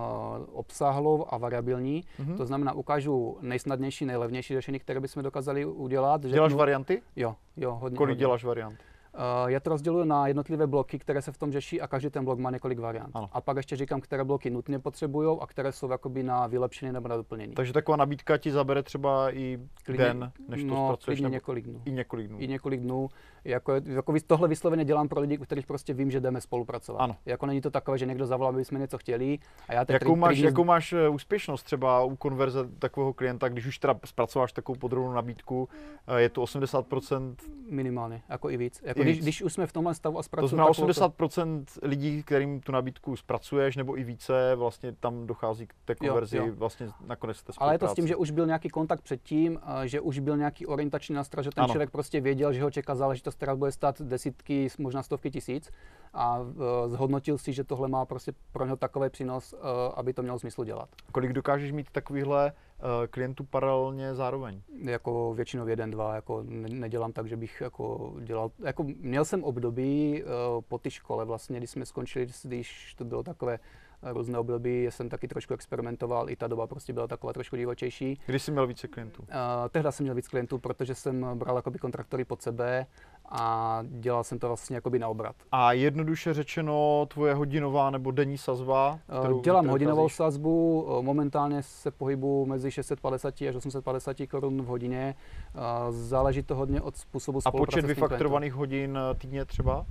obsáhlou 0.52 1.26
a 1.28 1.38
variabilní. 1.38 2.04
Mm-hmm. 2.20 2.36
To 2.36 2.46
znamená, 2.46 2.72
ukážu 2.72 3.38
nejsnadnější, 3.40 4.04
nejlevnější 4.06 4.54
řešení, 4.54 4.78
které 4.78 5.00
bychom 5.00 5.22
dokázali 5.22 5.64
udělat. 5.64 6.20
Děláš 6.20 6.50
řeknu, 6.50 6.58
varianty? 6.58 7.02
Jo, 7.16 7.36
jo, 7.56 7.72
hodně. 7.75 7.96
Kolik 7.96 8.10
hodně. 8.10 8.20
děláš 8.20 8.44
variant? 8.44 8.78
Uh, 9.16 9.50
já 9.50 9.61
to 9.61 9.70
rozděluji 9.70 10.06
na 10.06 10.26
jednotlivé 10.26 10.66
bloky, 10.66 10.99
které 10.99 11.23
se 11.23 11.32
v 11.32 11.38
tom 11.38 11.52
řeší 11.52 11.80
a 11.80 11.87
každý 11.87 12.11
ten 12.11 12.25
blok 12.25 12.38
má 12.38 12.50
několik 12.50 12.78
variant. 12.78 13.11
Ano. 13.14 13.28
A 13.32 13.40
pak 13.40 13.56
ještě 13.56 13.76
říkám, 13.76 14.00
které 14.00 14.25
bloky 14.25 14.50
nutně 14.50 14.78
potřebují 14.78 15.38
a 15.40 15.46
které 15.46 15.73
jsou 15.73 15.90
jakoby 15.90 16.23
na 16.23 16.46
vylepšení 16.46 16.92
nebo 16.92 17.08
na 17.08 17.16
doplnění. 17.16 17.54
Takže 17.54 17.73
taková 17.73 17.96
nabídka 17.96 18.37
ti 18.37 18.52
zabere 18.52 18.82
třeba 18.82 19.35
i 19.35 19.58
Klidně- 19.85 20.04
den, 20.04 20.32
než 20.49 20.62
to 20.62 20.68
no, 20.68 20.87
zpracuješ, 20.87 21.20
nebo 21.20 21.32
několik 21.32 21.64
dnů. 21.64 21.82
i 21.85 21.90
několik 21.92 22.28
dnů. 22.28 22.37
I 22.40 22.49
několik 22.49 22.80
dnů. 22.80 23.08
Jako, 23.44 23.73
jako 23.85 24.14
tohle 24.26 24.49
vysloveně 24.49 24.85
dělám 24.85 25.08
pro 25.08 25.20
lidi, 25.20 25.38
u 25.38 25.42
kterých 25.42 25.66
prostě 25.66 25.94
vím, 25.94 26.11
že 26.11 26.20
jdeme 26.20 26.40
spolupracovat. 26.40 26.99
Ano. 27.00 27.16
Jako 27.26 27.46
není 27.46 27.61
to 27.61 27.70
takové, 27.70 27.99
že 27.99 28.06
někdo 28.06 28.26
zavolá, 28.26 28.50
aby 28.50 28.64
jsme 28.64 28.78
něco 28.78 28.99
chtěli 28.99 29.38
a 29.68 29.73
já 29.73 29.85
Jakou 29.88 30.14
tri- 30.14 30.16
máš, 30.18 30.37
tri 30.37 30.46
jakou 30.46 30.64
máš 30.64 30.92
eh, 30.92 31.08
úspěšnost 31.08 31.62
třeba 31.62 32.02
u 32.04 32.16
konverze 32.16 32.68
takového 32.78 33.12
klienta, 33.12 33.49
když 33.49 33.66
už 33.66 33.78
teda 33.78 33.94
zpracováš 34.04 34.52
takovou 34.52 34.78
podrobnou 34.78 35.12
nabídku, 35.12 35.68
eh, 36.06 36.20
je 36.20 36.28
to 36.28 36.42
80%, 36.42 37.35
minimálně, 37.70 38.23
jako 38.28 38.50
i 38.50 38.56
víc. 38.56 38.80
Jako 38.85 39.02
když, 39.06 39.22
když 39.22 39.42
už 39.42 39.52
jsme 39.52 39.66
v 39.66 39.72
tomhle 39.72 39.94
stavu 39.94 40.18
a 40.18 40.18
to 40.18 40.22
zpracujeme 40.22 40.48
znamená 40.48 40.66
takovou- 40.70 40.88
80% 40.88 41.64
lidí, 41.82 42.22
kterým 42.22 42.60
tu 42.60 42.72
nabídku 42.72 43.16
zpracuješ, 43.16 43.76
nebo 43.76 43.98
i 43.98 44.04
více, 44.04 44.52
vlastně 44.54 44.92
tam 44.92 45.26
dochází 45.26 45.66
k 45.66 45.75
té 45.84 45.94
konverzi, 45.94 46.36
jo. 46.36 46.46
vlastně 46.54 46.88
nakonec 47.06 47.42
té 47.42 47.52
Ale 47.58 47.75
je 47.75 47.78
to 47.78 47.88
s 47.88 47.94
tím, 47.94 48.06
že 48.06 48.16
už 48.16 48.30
byl 48.30 48.46
nějaký 48.46 48.68
kontakt 48.68 49.00
předtím, 49.00 49.60
že 49.84 50.00
už 50.00 50.18
byl 50.18 50.36
nějaký 50.36 50.66
orientační 50.66 51.14
nástroj, 51.14 51.44
že 51.44 51.50
ten 51.50 51.64
Ano. 51.64 51.72
člověk 51.72 51.90
prostě 51.90 52.20
věděl, 52.20 52.52
že 52.52 52.62
ho 52.62 52.70
čeká 52.70 52.94
záležitost, 52.94 53.34
která 53.34 53.56
bude 53.56 53.72
stát 53.72 54.02
desítky, 54.02 54.68
možná 54.78 55.02
stovky 55.02 55.30
tisíc 55.30 55.70
a 56.14 56.38
uh, 56.38 56.46
zhodnotil 56.86 57.38
si, 57.38 57.52
že 57.52 57.64
tohle 57.64 57.88
má 57.88 58.04
prostě 58.04 58.32
pro 58.52 58.64
něho 58.64 58.76
takový 58.76 59.10
přínos, 59.10 59.52
uh, 59.52 59.58
aby 59.94 60.12
to 60.12 60.22
mělo 60.22 60.38
smysl 60.38 60.64
dělat. 60.64 60.88
Kolik 61.12 61.32
dokážeš 61.32 61.72
mít 61.72 61.90
takovýchhle 61.90 62.52
eh, 62.56 62.65
klientů 63.11 63.45
paralelně 63.45 64.14
zároveň? 64.14 64.62
Jako 64.83 65.35
většinou 65.35 65.66
jeden, 65.66 65.90
dva, 65.90 66.14
jako 66.14 66.42
ne- 66.47 66.68
nedělám 66.68 67.12
tak, 67.12 67.28
že 67.28 67.37
bych 67.37 67.61
jako 67.61 68.14
dělal, 68.21 68.50
jako 68.64 68.85
měl 69.00 69.25
jsem 69.25 69.45
období 69.45 70.23
uh, 70.23 70.30
po 70.68 70.78
té 70.78 70.90
škole 70.90 71.25
vlastně, 71.25 71.59
když 71.59 71.71
jsme 71.71 71.87
skončili, 71.87 72.26
když 72.45 72.95
to 72.95 73.04
bylo 73.04 73.23
takové 73.23 73.59
eh, 74.02 74.12
různé 74.12 74.38
období, 74.38 74.83
já 74.83 74.90
jsem 74.90 75.09
taky 75.09 75.28
trošku 75.28 75.54
experimentoval, 75.54 76.30
i 76.30 76.37
ta 76.37 76.47
doba 76.47 76.66
prostě 76.66 76.92
byla 76.92 77.06
taková 77.06 77.33
trošku 77.33 77.56
divočejší. 77.56 78.21
Kdy 78.26 78.38
jsi 78.38 78.50
měl 78.50 78.66
více 78.66 78.88
klientů? 78.88 79.23
Uh, 79.23 79.28
tehdy 79.71 79.92
jsem 79.92 80.04
měl 80.04 80.14
víc 80.14 80.28
klientů, 80.28 80.59
protože 80.59 80.95
jsem 80.95 81.38
bral 81.38 81.56
jakoby 81.56 81.78
kontraktory 81.78 82.25
pod 82.25 82.42
sebe 82.42 82.87
a 83.30 83.80
dělal 83.90 84.25
jsem 84.25 84.38
to 84.38 84.47
vlastně 84.49 84.76
jakoby 84.76 84.99
na 84.99 85.09
obrat. 85.09 85.37
A 85.52 85.73
jednoduše 85.73 86.35
řečeno, 86.35 87.06
tvoje 87.11 87.35
hodinová 87.35 87.90
nebo 87.90 88.11
denní 88.11 88.38
sazba? 88.38 88.90
Uh, 89.12 89.18
kterou- 89.21 89.40
Dělám 89.40 89.64
kterou 89.64 89.73
hodinovou 89.73 90.02
kazíš? 90.04 90.14
sazbu, 90.16 90.83
uh, 90.83 91.02
momentálně 91.02 91.62
se 91.62 91.90
pohybu 91.90 92.47
mezi 92.47 92.71
650 92.71 93.49
až 93.49 93.54
850 93.56 94.26
korun 94.26 94.62
v 94.62 94.66
hodině. 94.66 95.14
Uh, 95.54 95.62
Záleží 95.90 96.42
to 96.42 96.54
hodně 96.54 96.80
od 96.80 96.97
způsobu 96.97 97.40
A 97.45 97.50
počet 97.50 97.85
vyfakturovaných 97.85 98.52
hodin 98.52 98.99
eh, 99.11 99.14
týdně 99.14 99.45
třeba? 99.45 99.87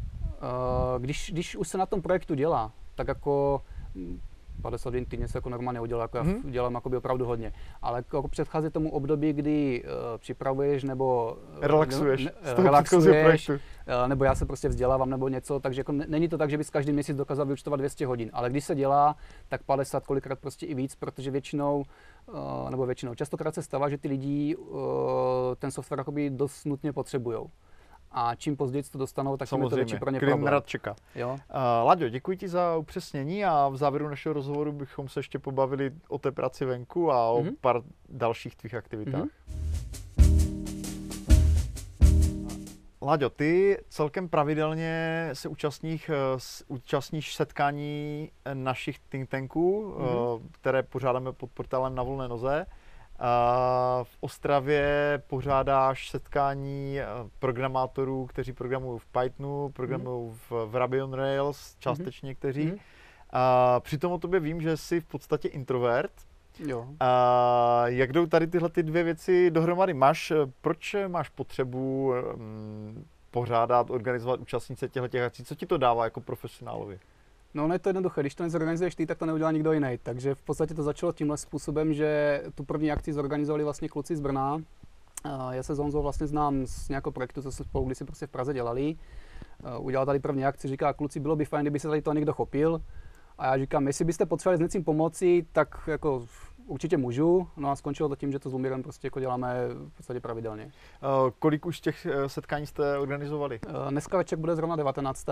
Když, 0.99 1.31
když 1.33 1.55
už 1.55 1.67
se 1.67 1.77
na 1.77 1.85
tom 1.85 2.01
projektu 2.01 2.35
dělá, 2.35 2.71
tak 2.95 3.07
jako 3.07 3.61
mm, 3.95 4.19
50 4.61 4.89
hodin 4.89 5.05
týdně 5.05 5.27
se 5.27 5.37
jako 5.37 5.49
normálně 5.49 5.79
udělá, 5.81 6.01
jako 6.01 6.17
Mhm. 6.23 6.41
já 6.45 6.51
dělám 6.51 6.73
jakoby 6.75 6.97
opravdu 6.97 7.25
hodně. 7.25 7.53
Ale 7.81 7.99
jako 7.99 8.27
předchází 8.27 8.69
tomu 8.69 8.91
období, 8.91 9.33
kdy 9.33 9.83
uh, 9.83 9.89
připravuješ 10.17 10.83
nebo 10.83 11.37
eh, 11.61 11.67
Relaxuješ 11.67 12.25
ne- 12.25 12.31
předchozího 12.41 13.13
relaxuješ. 13.13 13.49
Eh, 13.49 14.07
nebo 14.07 14.23
já 14.23 14.35
se 14.35 14.45
prostě 14.45 14.69
vzdělávám 14.69 15.09
nebo 15.09 15.27
něco, 15.27 15.59
takže 15.59 15.79
jako 15.79 15.91
ne- 15.91 16.05
není 16.09 16.27
to 16.27 16.37
tak, 16.37 16.49
že 16.49 16.57
bys 16.57 16.69
každý 16.69 16.91
měsíc 16.91 17.17
dokázal 17.17 17.45
vyučtovat 17.45 17.79
200 17.79 18.05
hodin, 18.05 18.29
ale 18.33 18.49
když 18.49 18.65
se 18.65 18.75
dělá, 18.75 19.15
tak 19.47 19.63
50, 19.63 20.05
kolikrát 20.07 20.39
prostě 20.39 20.65
i 20.65 20.73
víc, 20.75 20.95
protože 20.95 21.31
většinou, 21.31 21.83
nebo 22.69 22.85
většinou, 22.85 23.15
častokrát 23.15 23.55
se 23.55 23.61
stává, 23.63 23.89
že 23.89 23.97
ty 23.97 24.07
lidi 24.07 24.55
ten 25.59 25.71
software 25.71 25.99
jakoby 25.99 26.29
dost 26.29 26.65
nutně 26.65 26.93
potřebují. 26.93 27.37
A 28.17 28.35
čím 28.35 28.57
později 28.57 28.83
to 28.83 28.97
dostanou, 28.97 29.37
tak 29.37 29.49
tím 29.49 29.63
je 29.63 29.69
to 29.69 29.75
větší 29.75 29.89
Samozřejmě, 29.89 29.99
pro 29.99 30.11
ně 30.11 30.19
klient 30.19 30.31
problém. 30.37 30.53
rád 30.53 30.65
čeká. 30.67 30.95
Jo? 31.15 31.29
Uh, 31.31 31.37
Laďo, 31.87 32.09
děkuji 32.09 32.37
ti 32.37 32.47
za 32.47 32.77
upřesnění 32.77 33.45
a 33.45 33.67
v 33.69 33.77
závěru 33.77 34.07
našeho 34.09 34.33
rozhovoru 34.33 34.71
bychom 34.71 35.09
se 35.09 35.19
ještě 35.19 35.39
pobavili 35.39 35.91
o 36.07 36.17
té 36.17 36.31
práci 36.31 36.65
venku 36.65 37.11
a 37.11 37.29
o 37.29 37.41
Mhm. 37.43 37.55
pár 37.61 37.81
dalších 38.09 38.55
tvých 38.55 38.73
aktivitách. 38.75 39.21
Mhm. 39.21 39.29
Láďo, 43.01 43.29
ty 43.29 43.77
celkem 43.89 44.29
pravidelně 44.29 45.29
se 45.33 45.49
účastníš, 45.49 46.09
eh, 46.09 46.13
účastníš 46.67 47.35
setkání 47.35 48.31
eh, 48.45 48.55
našich 48.55 48.99
think 48.99 49.29
tanků, 49.29 49.95
Mhm. 49.97 50.07
eh, 50.07 50.47
které 50.51 50.83
pořádáme 50.83 51.31
pod 51.33 51.49
portálem 51.51 51.95
Na 51.95 52.03
volné 52.03 52.27
noze. 52.27 52.65
A 53.19 53.99
v 54.03 54.17
Ostravě 54.19 55.21
pořádáš 55.27 56.09
setkání 56.09 56.99
eh, 56.99 57.05
programátorů, 57.39 58.25
kteří 58.25 58.53
programují 58.53 58.99
v 58.99 59.05
Pythonu, 59.05 59.69
programují 59.69 60.31
v, 60.49 60.51
v 60.65 60.75
Ruby 60.75 61.01
on 61.01 61.13
Rails, 61.13 61.75
částečně 61.79 62.27
někteří. 62.27 62.65
Mhm. 62.65 62.77
A 63.29 63.79
přitom 63.79 64.11
o 64.11 64.17
tobě 64.17 64.39
vím, 64.39 64.61
že 64.61 64.77
jsi 64.77 65.01
v 65.01 65.05
podstatě 65.05 65.47
introvert. 65.47 66.11
Jo. 66.59 66.87
A 66.99 67.83
jak 67.87 68.13
jdou 68.13 68.25
tady 68.25 68.47
tyhle 68.47 68.69
ty 68.69 68.83
dvě 68.83 69.03
věci 69.03 69.51
dohromady? 69.51 69.93
Máš, 69.93 70.31
eh, 70.31 70.35
proč 70.61 70.95
máš 71.07 71.29
potřebu 71.29 72.13
mm, 72.35 73.05
pořádat, 73.31 73.89
organizovat 73.89 74.39
účastnice 74.39 74.89
těchto 74.89 75.07
těch 75.07 75.21
akcí? 75.21 75.43
Co 75.43 75.55
ti 75.55 75.65
to 75.65 75.77
dává 75.77 76.03
jako 76.03 76.21
profesionálovi? 76.21 76.99
No, 77.55 77.63
ono 77.65 77.73
je 77.73 77.79
to 77.79 77.89
jednoduché, 77.89 78.21
když 78.21 78.35
to 78.35 78.43
nezorganizuješ 78.43 78.95
ty, 78.95 79.05
tak 79.05 79.17
to 79.17 79.25
neudělá 79.25 79.51
nikdo 79.51 79.73
jiný. 79.73 79.99
Takže 80.03 80.35
v 80.35 80.41
podstatě 80.41 80.73
to 80.73 80.83
začalo 80.83 81.11
tímhle 81.11 81.37
způsobem, 81.37 81.93
že 81.93 82.41
tu 82.55 82.63
první 82.63 82.91
akci 82.91 83.13
zorganizovali 83.13 83.63
vlastně 83.63 83.89
kluci 83.89 84.15
z 84.15 84.19
Brna. 84.19 84.61
A 85.23 85.53
Já 85.53 85.63
se 85.63 85.75
s 85.75 85.77
Honzou 85.79 86.01
vlastně 86.01 86.27
znám 86.27 86.65
z 86.67 86.89
nějakého 86.89 87.11
projektu, 87.11 87.41
co 87.41 87.51
jsme 87.51 87.65
spolu 87.65 87.85
kdysi 87.85 88.05
prostě 88.05 88.27
v 88.27 88.29
Praze 88.29 88.53
dělali. 88.53 88.95
Udělal 89.79 90.05
tady 90.05 90.19
první 90.19 90.45
akci, 90.45 90.67
říká, 90.67 90.93
kluci, 90.93 91.19
bylo 91.19 91.35
by 91.35 91.45
fajn, 91.45 91.63
kdyby 91.63 91.79
se 91.79 91.87
tady 91.87 92.01
to 92.01 92.13
někdo 92.13 92.33
chopil. 92.33 92.81
A 93.37 93.45
já 93.45 93.57
říkám, 93.57 93.87
jestli 93.87 94.05
byste 94.05 94.25
potřebovali 94.25 94.57
s 94.57 94.61
něčím 94.61 94.83
pomoci, 94.83 95.45
tak 95.51 95.79
jako 95.87 96.25
určitě 96.67 96.97
můžu. 96.97 97.47
No 97.57 97.71
a 97.71 97.75
skončilo 97.75 98.09
to 98.09 98.15
tím, 98.15 98.31
že 98.31 98.39
to 98.39 98.49
s 98.49 98.53
Lumírem 98.53 98.83
prostě 98.83 99.07
jako 99.07 99.19
děláme 99.19 99.55
v 99.89 99.97
podstatě 99.97 100.19
pravidelně. 100.19 100.65
Uh, 100.65 101.31
kolik 101.39 101.65
už 101.65 101.81
těch 101.81 102.05
eh, 102.05 102.29
setkání 102.29 102.67
jste 102.67 102.97
organizovali? 102.97 103.59
Eh, 103.67 103.91
Dneska 103.91 104.17
večer 104.17 104.39
bude 104.39 104.55
zrovna 104.55 104.75
19. 104.75 105.25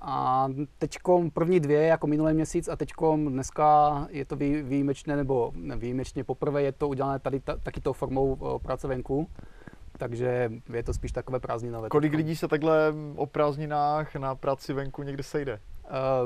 A 0.00 0.48
teďkom 0.78 1.30
první 1.30 1.60
dvě, 1.60 1.82
jako 1.82 2.06
minulý 2.06 2.34
měsíc, 2.34 2.68
a 2.68 2.76
teďkom 2.76 3.32
dneska 3.32 4.06
je 4.10 4.24
to 4.24 4.36
vý- 4.36 4.62
výjimečné, 4.62 5.16
nebo 5.16 5.52
ne, 5.54 5.76
výjimečně 5.76 6.24
poprvé 6.24 6.62
je 6.62 6.72
to 6.72 6.88
udělané 6.88 7.18
tady 7.18 7.40
ta, 7.40 7.56
taky 7.56 7.80
tou 7.80 7.92
formou 7.92 8.58
práce 8.62 8.88
venku. 8.88 9.28
Takže 9.98 10.50
je 10.72 10.82
to 10.82 10.94
spíš 10.94 11.12
takové 11.12 11.40
prázdninové. 11.40 11.88
Kolik 11.88 12.14
lidí 12.14 12.36
se 12.36 12.48
takhle 12.48 12.94
o 13.16 13.26
prázdninách 13.26 14.14
na 14.14 14.34
práci 14.34 14.72
venku 14.72 15.02
někde 15.02 15.22
sejde? 15.22 15.60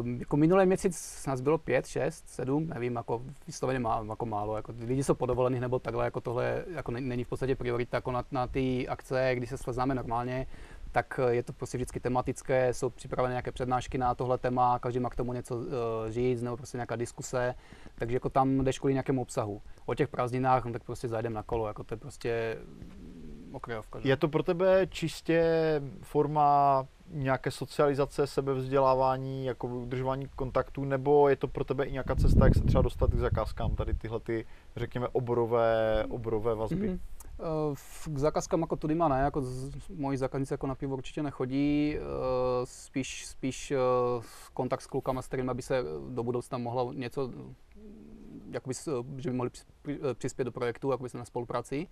Uh, 0.01 0.09
jako 0.19 0.37
minulý 0.37 0.67
měsíc 0.67 1.25
nás 1.27 1.41
bylo 1.41 1.59
pět, 1.59 1.87
šest, 1.87 2.29
sedm, 2.29 2.69
nevím, 2.69 2.97
jako 2.97 3.23
vysloveně 3.47 3.79
má, 3.79 4.05
jako 4.09 4.27
málo. 4.27 4.57
Jako 4.57 4.73
lidi 4.87 5.05
jsou 5.05 5.15
podovolených 5.15 5.61
nebo 5.61 5.79
takhle, 5.79 6.05
jako 6.05 6.21
tohle 6.21 6.65
jako 6.75 6.93
ne- 6.93 7.01
není 7.01 7.25
v 7.25 7.29
podstatě 7.29 7.57
priorita 7.57 7.97
jako 7.97 8.13
na, 8.13 8.25
na 8.31 8.47
ty 8.47 8.89
akce, 8.89 9.31
když 9.35 9.51
se 9.51 9.59
sleznáme 9.59 9.95
normálně, 9.95 10.47
tak 10.95 11.21
eh, 11.23 11.35
je 11.35 11.43
to 11.43 11.53
prostě 11.53 11.79
vždycky 11.79 12.01
tematické, 12.01 12.75
jsou 12.75 12.91
připravené 12.91 13.33
nějaké 13.33 13.53
přednášky 13.53 13.99
na 13.99 14.15
tohle 14.15 14.39
téma, 14.39 14.79
každý 14.79 15.01
má 15.01 15.11
k 15.11 15.17
tomu 15.17 15.33
něco 15.33 15.57
uh, 15.57 15.63
říct, 16.09 16.43
nebo 16.43 16.57
prostě 16.57 16.77
nějaká 16.77 16.97
diskuse, 16.97 17.55
takže 17.95 18.17
jako 18.17 18.31
tam 18.31 18.65
jdeš 18.65 18.79
kvůli 18.79 18.95
nějakému 18.95 19.23
obsahu. 19.23 19.63
O 19.87 19.95
těch 19.95 20.09
prázdninách, 20.09 20.65
no, 20.65 20.73
tak 20.73 20.85
prostě 20.85 21.09
zajdem 21.09 21.33
na 21.33 21.43
kolo, 21.43 21.69
jako 21.69 21.85
to 21.85 21.95
je 21.95 21.99
prostě 21.99 22.59
okrajovka. 23.53 24.01
že? 24.01 24.09
Je 24.09 24.17
to 24.17 24.29
pro 24.29 24.43
tebe 24.43 24.87
čistě 24.87 25.43
forma 26.03 26.87
nějaké 27.11 27.51
socializace, 27.51 28.27
sebevzdělávání, 28.27 29.47
jako 29.47 29.67
udržování 29.67 30.29
kontaktů, 30.37 30.85
nebo 30.85 31.29
je 31.29 31.37
to 31.37 31.49
pro 31.49 31.65
tebe 31.65 31.85
i 31.85 31.93
nějaká 31.93 32.15
cesta, 32.15 32.45
jak 32.45 32.55
se 32.55 32.65
třeba 32.65 32.83
dostat 32.83 33.11
k 33.11 33.19
zakázkám, 33.19 33.77
tady 33.77 33.95
tyhle 33.95 34.21
ty, 34.21 34.47
řekněme, 34.77 35.09
oborové, 35.09 36.05
oborové 36.09 36.55
vazby? 36.55 36.89
Mhm. 36.89 37.01
Eh, 37.45 37.75
K 38.15 38.19
zakázkám 38.19 38.61
jako 38.61 38.77
tudyma 38.77 39.09
ne, 39.09 39.21
jako 39.21 39.43
z, 39.43 39.71
moji 39.95 40.19
zákazníci 40.19 40.55
jako 40.55 40.67
na 40.67 40.75
pivo 40.75 40.97
určitě 40.97 41.23
nechodí, 41.23 41.97
eh, 41.97 42.01
spíš, 42.65 43.27
spíš 43.27 43.71
eh, 43.71 43.77
kontakt 44.55 44.81
s 44.81 44.87
klukama, 44.87 45.23
s 45.23 45.27
kterými 45.27 45.55
by 45.55 45.63
se 45.63 45.83
do 46.09 46.23
budoucna 46.23 46.59
mohlo 46.59 46.93
něco, 46.93 47.31
jakoby, 48.51 48.75
že 49.17 49.31
by 49.31 49.37
mohli 49.37 49.51
přis- 49.51 49.67
při- 49.83 50.01
přispět 50.15 50.45
do 50.45 50.53
projektu, 50.53 50.91
jakoby 50.91 51.09
se 51.09 51.19
na 51.19 51.25
spolupráci, 51.25 51.87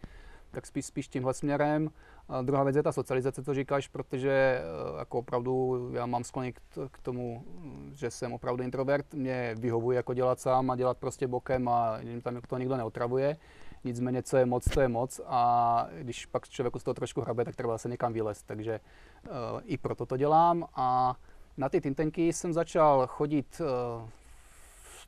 tak 0.50 0.66
spíš, 0.66 0.86
spíš 0.86 1.08
tímhle 1.08 1.34
směrem. 1.34 1.90
A 2.28 2.42
druhá 2.42 2.64
věc 2.64 2.76
je 2.76 2.82
ta 2.82 2.92
socializace, 2.92 3.42
co 3.42 3.54
říkáš, 3.54 3.88
protože 3.88 4.62
jako 4.98 5.18
opravdu 5.18 5.88
já 5.92 6.06
mám 6.06 6.24
skloněk 6.24 6.60
k, 6.90 6.98
tomu, 7.02 7.44
že 7.92 8.10
jsem 8.10 8.32
opravdu 8.32 8.62
introvert, 8.62 9.14
mě 9.14 9.54
vyhovuje 9.58 9.96
jako 9.96 10.14
dělat 10.14 10.40
sám 10.40 10.70
a 10.70 10.76
dělat 10.76 10.98
prostě 10.98 11.26
bokem 11.26 11.68
a 11.68 11.98
tam 12.22 12.40
to 12.48 12.58
nikdo 12.58 12.76
neotravuje. 12.76 13.36
Nicméně, 13.84 14.22
co 14.22 14.36
je 14.36 14.46
moc, 14.46 14.64
to 14.64 14.80
je 14.80 14.88
moc 14.88 15.20
a 15.26 15.86
když 15.98 16.26
pak 16.26 16.48
člověku 16.48 16.78
z 16.78 16.82
toho 16.82 16.94
trošku 16.94 17.20
hrabe, 17.20 17.44
tak 17.44 17.56
třeba 17.56 17.78
se 17.78 17.88
někam 17.88 18.12
vylézt, 18.12 18.46
takže 18.46 18.80
uh, 19.24 19.60
i 19.64 19.78
proto 19.78 20.06
to 20.06 20.16
dělám 20.16 20.66
a 20.74 21.16
na 21.56 21.68
ty 21.68 21.80
tintenky 21.80 22.32
jsem 22.32 22.52
začal 22.52 23.06
chodit 23.06 23.60
uh, 23.60 24.08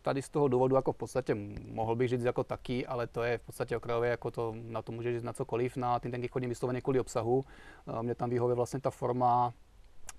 tady 0.03 0.23
z 0.23 0.29
toho 0.29 0.49
důvodu, 0.49 0.77
jako 0.77 0.93
v 0.93 0.97
podstatě 0.97 1.37
mohl 1.73 1.97
bych 1.97 2.09
říct 2.09 2.25
jako 2.25 2.45
taky, 2.45 2.87
ale 2.87 3.07
to 3.07 3.23
je 3.23 3.39
v 3.39 3.43
podstatě 3.43 3.77
okrajové, 3.77 4.09
jako 4.09 4.31
to, 4.31 4.55
na 4.63 4.83
to 4.83 4.93
může 4.93 5.13
říct 5.13 5.23
na 5.23 5.33
cokoliv, 5.33 5.77
na 5.77 5.99
tintenky 5.99 6.29
chodím 6.29 6.49
vysloveně 6.49 6.81
kvůli 6.81 7.01
obsahu, 7.01 7.45
uh, 7.87 8.03
mě 8.03 8.15
tam 8.15 8.31
vyhovuje 8.31 8.57
vlastně 8.57 8.81
ta 8.81 8.91
forma 8.91 9.53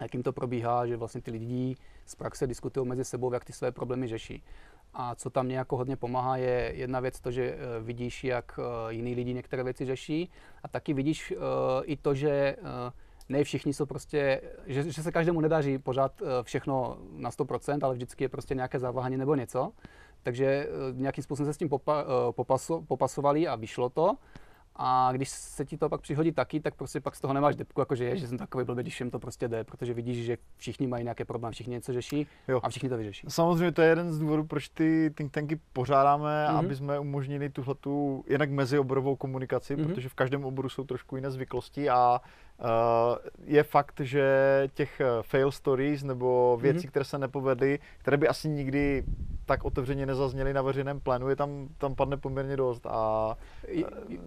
jakým 0.01 0.23
to 0.23 0.33
probíhá, 0.33 0.87
že 0.87 0.97
vlastně 0.97 1.21
ty 1.21 1.31
lidi 1.31 1.75
z 2.05 2.15
praxe 2.15 2.47
diskutují 2.47 2.87
mezi 2.87 3.05
sebou, 3.05 3.33
jak 3.33 3.45
ty 3.45 3.53
své 3.53 3.71
problémy 3.71 4.07
řeší. 4.07 4.43
A 4.97 5.15
co 5.15 5.29
tam 5.29 5.45
mě 5.45 5.57
jako 5.57 5.77
hodně 5.77 5.95
pomáhá, 5.95 6.37
je 6.37 6.71
jedna 6.75 6.99
věc 6.99 7.19
to, 7.19 7.31
že 7.31 7.43
eh, 7.43 7.57
vidíš, 7.81 8.23
jak 8.23 8.59
eh, 8.59 8.93
jiní 8.93 9.15
lidi 9.15 9.33
některé 9.33 9.63
věci 9.63 9.85
řeší 9.85 10.31
a 10.63 10.67
taky 10.67 10.93
vidíš 10.93 11.31
uh, 11.31 11.37
i 11.83 11.97
to, 11.97 12.13
že 12.13 12.55
ne 13.29 13.43
všichni 13.43 13.73
jsou 13.73 13.85
prostě, 13.85 14.41
že, 14.65 14.83
že 14.83 15.03
se 15.03 15.11
každému 15.11 15.41
nedaří 15.41 15.77
pořád 15.77 16.21
všechno 16.43 16.97
na 17.11 17.29
100%, 17.29 17.79
ale 17.81 17.93
vždycky 17.93 18.23
je 18.23 18.29
prostě 18.29 18.55
nějaké 18.55 18.79
zaváhání 18.79 19.17
nebo 19.17 19.35
něco. 19.35 19.71
Takže 20.23 20.67
nějakým 20.91 21.23
způsobem 21.23 21.45
se 21.45 21.53
s 21.53 21.57
tím 21.57 21.69
popa, 21.69 22.05
popaso, 22.31 22.81
popasovali 22.81 23.47
a 23.47 23.55
vyšlo 23.55 23.89
to. 23.89 24.15
A 24.75 25.11
když 25.11 25.29
se 25.29 25.65
ti 25.65 25.77
to 25.77 25.89
pak 25.89 26.01
přihodí 26.01 26.31
taky, 26.31 26.59
tak 26.59 26.75
prostě 26.75 27.01
pak 27.01 27.15
z 27.15 27.21
toho 27.21 27.33
nemáš 27.33 27.55
depku, 27.55 27.81
jakože 27.81 28.03
je, 28.03 28.17
že 28.17 28.27
jsem 28.27 28.37
takový 28.37 28.65
blbý, 28.65 28.81
když 28.81 28.99
jim 28.99 29.11
to 29.11 29.19
prostě 29.19 29.47
jde, 29.47 29.63
protože 29.63 29.93
vidíš, 29.93 30.25
že 30.25 30.37
všichni 30.57 30.87
mají 30.87 31.03
nějaké 31.03 31.25
problémy, 31.25 31.53
všichni 31.53 31.73
něco 31.73 31.93
řeší 31.93 32.27
jo. 32.47 32.59
a 32.63 32.69
všichni 32.69 32.89
to 32.89 32.97
vyřeší. 32.97 33.27
Samozřejmě 33.29 33.71
to 33.71 33.81
je 33.81 33.89
jeden 33.89 34.13
z 34.13 34.19
důvodů, 34.19 34.43
proč 34.43 34.69
ty 34.69 35.11
think 35.15 35.31
tanky 35.31 35.59
pořádáme, 35.73 36.47
mm-hmm. 36.47 36.57
aby 36.57 36.75
jsme 36.75 36.99
umožnili 36.99 37.49
tuhletu 37.49 38.23
jednak 38.27 38.49
mezioborovou 38.49 39.15
komunikaci, 39.15 39.75
mm-hmm. 39.75 39.87
protože 39.87 40.09
v 40.09 40.13
každém 40.13 40.45
oboru 40.45 40.69
jsou 40.69 40.83
trošku 40.83 41.15
jiné 41.15 41.31
zvyklosti 41.31 41.89
a 41.89 42.21
je 43.43 43.63
fakt, 43.63 43.99
že 44.03 44.23
těch 44.73 45.01
eh, 45.01 45.05
fail 45.21 45.51
stories 45.51 46.03
nebo 46.03 46.57
věcí, 46.61 46.79
mm-hmm. 46.79 46.89
které 46.89 47.05
se 47.05 47.17
nepovedly, 47.17 47.79
které 47.97 48.17
by 48.17 48.27
asi 48.27 48.49
nikdy 48.49 49.03
tak 49.45 49.65
otevřeně 49.65 50.05
nezazněly 50.05 50.53
na 50.53 50.61
veřejném 50.61 50.99
plénu, 50.99 51.29
je 51.29 51.35
tam, 51.35 51.67
tam 51.77 51.95
padne 51.95 52.17
poměrně 52.17 52.57
dost 52.57 52.85
a 52.85 53.35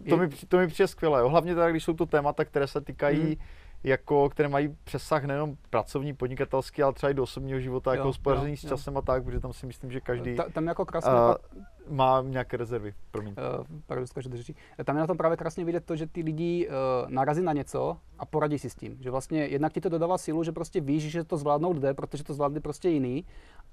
to 0.08 0.16
mi, 0.16 0.28
to 0.48 0.58
mi 0.58 0.66
přijde 0.66 0.88
skvělé. 0.88 1.28
Hlavně 1.28 1.54
teda, 1.54 1.70
když 1.70 1.84
jsou 1.84 1.92
to 1.92 2.06
témata, 2.06 2.44
které 2.44 2.66
se 2.66 2.80
týkají 2.80 3.20
mm 3.20 3.36
jako, 3.84 4.28
které 4.28 4.48
mají 4.48 4.76
přesah 4.84 5.24
nejenom 5.24 5.56
pracovní, 5.70 6.14
podnikatelský, 6.14 6.82
ale 6.82 6.92
třeba 6.92 7.10
i 7.10 7.14
do 7.14 7.22
osobního 7.22 7.60
života, 7.60 7.90
jo, 7.90 7.96
jako 7.96 8.08
hospodaření 8.08 8.56
s 8.56 8.68
časem 8.68 8.94
jo. 8.94 8.98
a 8.98 9.02
tak, 9.02 9.24
protože 9.24 9.40
tam 9.40 9.52
si 9.52 9.66
myslím, 9.66 9.92
že 9.92 10.00
každý 10.00 10.36
Ta, 10.36 10.44
tam 10.48 10.66
jako 10.66 10.86
krásně 10.86 11.12
uh, 11.12 11.94
má 11.96 12.22
nějaké 12.26 12.56
rezervy. 12.56 12.94
Promiň. 13.10 13.34
Uh, 13.58 13.64
pardon, 13.86 14.06
že 14.34 14.52
Tam 14.84 14.96
je 14.96 15.00
na 15.00 15.06
tom 15.06 15.16
právě 15.16 15.36
krásně 15.36 15.64
vidět 15.64 15.84
to, 15.84 15.96
že 15.96 16.06
ty 16.06 16.22
lidi 16.22 16.68
uh, 16.68 16.74
narazí 17.10 17.42
na 17.42 17.52
něco 17.52 17.96
a 18.18 18.26
poradí 18.26 18.58
si 18.58 18.70
s 18.70 18.74
tím. 18.74 18.96
Že 19.00 19.10
vlastně 19.10 19.46
jednak 19.46 19.72
ti 19.72 19.80
to 19.80 19.88
dodává 19.88 20.18
sílu, 20.18 20.44
že 20.44 20.52
prostě 20.52 20.80
víš, 20.80 21.02
že 21.02 21.24
to 21.24 21.36
zvládnout 21.36 21.76
jde, 21.76 21.94
protože 21.94 22.24
to 22.24 22.34
zvládli 22.34 22.60
prostě 22.60 22.88
jiný. 22.88 23.24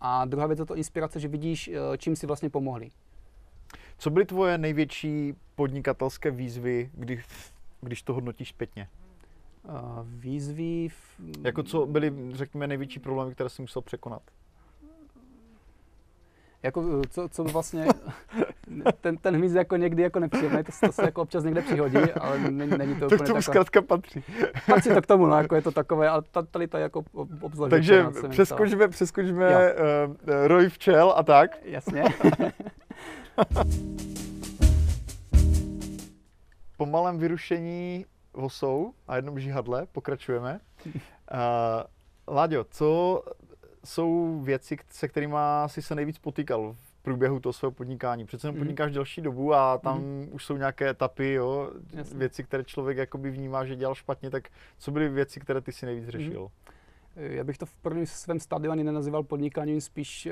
A 0.02 0.26
druhá 0.26 0.48
věc 0.48 0.60
je 0.60 0.66
to 0.66 0.76
inspirace, 0.76 1.20
že 1.20 1.28
vidíš, 1.28 1.68
uh, 1.68 1.98
čím 1.98 2.16
si 2.16 2.28
vlastně 2.28 2.50
pomohli. 2.50 2.90
Co 3.98 4.10
byly 4.10 4.26
tvoje 4.26 4.58
největší 4.58 5.34
podnikatelské 5.56 6.32
výzvy, 6.32 6.90
když, 6.94 7.26
když 7.82 8.02
to 8.02 8.14
hodnotíš 8.14 8.50
zpětně? 8.50 8.88
Výzvy... 10.04 10.90
V... 10.90 11.20
Jako 11.44 11.64
co 11.64 11.86
byly, 11.86 12.14
řekněme, 12.32 12.68
největší 12.68 13.00
problémy, 13.00 13.32
které 13.32 13.50
jsi 13.50 13.62
musel 13.62 13.82
překonat? 13.82 14.22
Jako, 16.66 17.02
co, 17.10 17.30
co 17.30 17.44
vlastně, 17.44 17.88
ten, 19.02 19.18
ten 19.18 19.36
hmyz 19.36 19.54
jako 19.54 19.76
někdy 19.78 20.04
jako 20.04 20.20
nepříjemný, 20.20 20.64
to, 20.64 20.72
to, 20.88 20.92
se 20.92 21.02
jako 21.02 21.22
občas 21.22 21.44
někde 21.44 21.62
přihodí, 21.62 21.98
ale 21.98 22.40
není, 22.40 22.78
není 22.78 22.96
to 22.96 23.06
úplně 23.06 23.18
To 23.18 23.24
k 23.24 23.28
tomu 23.28 23.42
zkrátka 23.42 23.82
patří. 23.82 24.24
Patří 24.68 24.90
to 24.90 25.02
k 25.02 25.06
tomu, 25.06 25.26
no, 25.26 25.38
jako 25.38 25.56
je 25.56 25.62
to 25.62 25.72
takové, 25.72 26.10
ale 26.10 26.24
tady 26.52 26.68
to 26.68 26.78
jako 26.78 27.04
obzvlášť. 27.42 27.70
Takže 27.70 28.06
přeskočme, 28.30 28.88
přeskočme 28.88 29.74
uh, 29.74 29.78
roj 30.48 30.70
včel 30.70 31.14
a 31.18 31.24
tak. 31.24 31.58
Jasně. 31.64 32.04
po 36.78 36.86
malém 36.86 37.18
vyrušení 37.18 38.06
vosou 38.36 38.94
a 39.08 39.16
jednom 39.16 39.40
žihadle, 39.40 39.88
pokračujeme. 39.92 40.60
Uh, 41.32 42.36
Láďo, 42.36 42.66
co 42.70 43.24
jsou 43.86 44.40
věci, 44.44 44.78
se 44.90 45.08
kterými 45.08 45.36
jsi 45.68 45.82
se 45.82 45.96
nejvíc 45.96 46.18
potýkal 46.18 46.76
v 46.80 47.02
průběhu 47.02 47.40
toho 47.40 47.54
svého 47.54 47.72
podnikání? 47.72 48.26
Přece 48.26 48.52
mm. 48.52 48.58
podnikáš 48.58 48.94
delší 48.94 49.22
dobu 49.22 49.54
a 49.54 49.78
tam 49.78 50.02
mm. 50.02 50.30
už 50.32 50.46
jsou 50.46 50.58
nějaké 50.58 50.90
etapy, 50.90 51.34
jo, 51.34 51.72
věci, 52.16 52.44
které 52.44 52.64
člověk 52.64 52.98
jakoby 52.98 53.32
vnímá, 53.32 53.66
že 53.66 53.76
dělal 53.76 53.96
špatně, 53.96 54.30
tak 54.30 54.50
co 54.78 54.92
byly 54.92 55.10
věci, 55.10 55.40
které 55.40 55.62
ty 55.62 55.72
si 55.72 55.86
nejvíc 55.86 56.10
řešil? 56.10 56.42
Mm. 56.42 56.76
Já 57.16 57.44
bych 57.44 57.58
to 57.58 57.66
v 57.66 57.76
prvním 57.76 58.06
svém 58.06 58.40
stádiu 58.40 58.72
ani 58.72 58.84
nenazýval 58.84 59.24
podnikáním, 59.24 59.82
spíš 59.82 60.26
uh, 60.26 60.32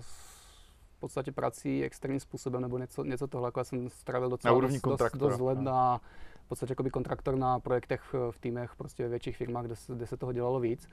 v 0.00 1.00
podstatě 1.00 1.32
prací 1.32 1.84
extrémním 1.84 2.20
způsobem 2.20 2.62
nebo 2.62 2.78
něco, 2.78 3.04
něco 3.04 3.26
tohle. 3.26 3.48
Jako 3.48 3.60
já 3.60 3.64
jsem 3.64 3.90
strávil 3.90 4.28
docela 4.28 4.60
dost, 4.60 4.82
dost, 4.82 5.16
dost 5.16 5.40
let 5.40 5.58
na 5.58 6.00
v 6.46 6.48
podstatě 6.48 6.72
jako 6.72 6.90
kontraktor 6.90 7.36
na 7.36 7.60
projektech 7.60 8.14
v 8.30 8.38
týmech, 8.38 8.76
prostě 8.76 9.02
ve 9.02 9.08
větších 9.08 9.36
firmách, 9.36 9.64
kde 9.64 9.76
se, 9.76 9.94
kde 9.94 10.06
se 10.06 10.16
toho 10.16 10.32
dělalo 10.32 10.60
víc. 10.60 10.88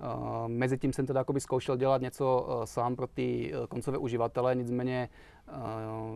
Uh, 0.00 0.48
mezi 0.48 0.78
tím 0.78 0.92
jsem 0.92 1.06
teda 1.06 1.20
jakoby 1.20 1.40
zkoušel 1.40 1.76
dělat 1.76 2.02
něco 2.02 2.46
uh, 2.48 2.64
sám 2.64 2.96
pro 2.96 3.06
ty 3.06 3.52
uh, 3.54 3.66
koncové 3.66 3.98
uživatele, 3.98 4.54
nicméně 4.54 5.08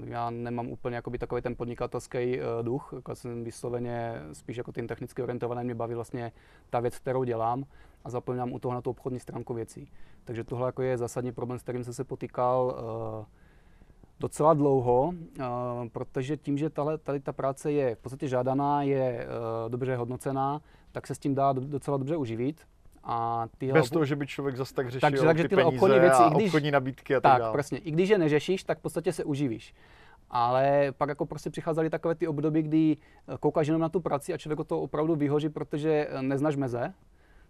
já 0.04 0.30
nemám 0.30 0.68
úplně 0.68 0.96
jakoby 0.96 1.18
takový 1.18 1.42
ten 1.42 1.56
podnikatelský 1.56 2.40
duch, 2.62 2.92
jako 2.96 3.14
jsem 3.14 3.44
vysloveně 3.44 4.22
spíš 4.32 4.56
jako 4.56 4.72
tím 4.72 4.86
technicky 4.86 5.22
orientovaný, 5.22 5.64
mě 5.64 5.74
baví 5.74 5.94
vlastně 5.94 6.32
ta 6.70 6.80
věc, 6.80 6.98
kterou 6.98 7.24
dělám 7.24 7.64
a 8.04 8.10
zapomínám 8.10 8.52
u 8.52 8.58
toho 8.58 8.74
na 8.74 8.80
tu 8.80 8.90
obchodní 8.90 9.20
stránku 9.20 9.54
věcí. 9.54 9.92
Takže 10.24 10.44
tohle 10.44 10.68
jako 10.68 10.82
je 10.82 10.98
zásadní 10.98 11.32
problém, 11.32 11.58
s 11.58 11.62
kterým 11.62 11.84
jsem 11.84 11.92
se 11.92 12.04
potýkal 12.04 12.76
docela 14.20 14.54
dlouho, 14.54 15.08
uh, 15.08 15.44
protože 15.92 16.36
tím, 16.36 16.58
že 16.58 16.70
tahle, 16.70 16.98
tady 16.98 17.20
ta 17.20 17.32
práce 17.32 17.72
je 17.72 17.94
v 17.94 17.98
podstatě 17.98 18.28
žádaná, 18.28 18.82
je 18.82 19.26
uh, 19.26 19.70
dobře 19.70 19.96
hodnocená, 19.96 20.60
tak 20.92 21.06
se 21.06 21.14
s 21.14 21.18
tím 21.18 21.34
dá 21.34 21.52
docela 21.52 21.96
dobře 21.96 22.16
uživit. 22.16 22.60
A 23.04 23.46
tyhle... 23.58 23.80
Bez 23.80 23.90
toho, 23.90 24.04
že 24.04 24.16
by 24.16 24.26
člověk 24.26 24.56
zase 24.56 24.74
tak 24.74 24.90
řešil 24.90 25.00
takže, 25.00 25.24
takže 25.24 25.42
ty 25.48 25.56
peníze 25.56 25.76
obchodní 25.76 26.00
věci, 26.00 26.22
a 26.22 26.28
když, 26.28 26.46
obchodní 26.46 26.70
nabídky 26.70 27.14
a 27.16 27.20
tak, 27.20 27.32
tak 27.32 27.40
dále. 27.40 27.58
přesně. 27.58 27.78
I 27.78 27.90
když 27.90 28.08
je 28.08 28.18
neřešíš, 28.18 28.64
tak 28.64 28.78
v 28.78 28.82
podstatě 28.82 29.12
se 29.12 29.24
uživíš. 29.24 29.74
Ale 30.30 30.92
pak 30.98 31.08
jako 31.08 31.26
prostě 31.26 31.50
přicházely 31.50 31.90
takové 31.90 32.14
ty 32.14 32.28
období, 32.28 32.62
kdy 32.62 32.96
koukáš 33.40 33.66
jenom 33.66 33.82
na 33.82 33.88
tu 33.88 34.00
práci 34.00 34.34
a 34.34 34.38
člověk 34.38 34.60
o 34.60 34.64
to 34.64 34.80
opravdu 34.80 35.16
vyhoří, 35.16 35.48
protože 35.48 36.08
neznáš 36.20 36.56
meze, 36.56 36.92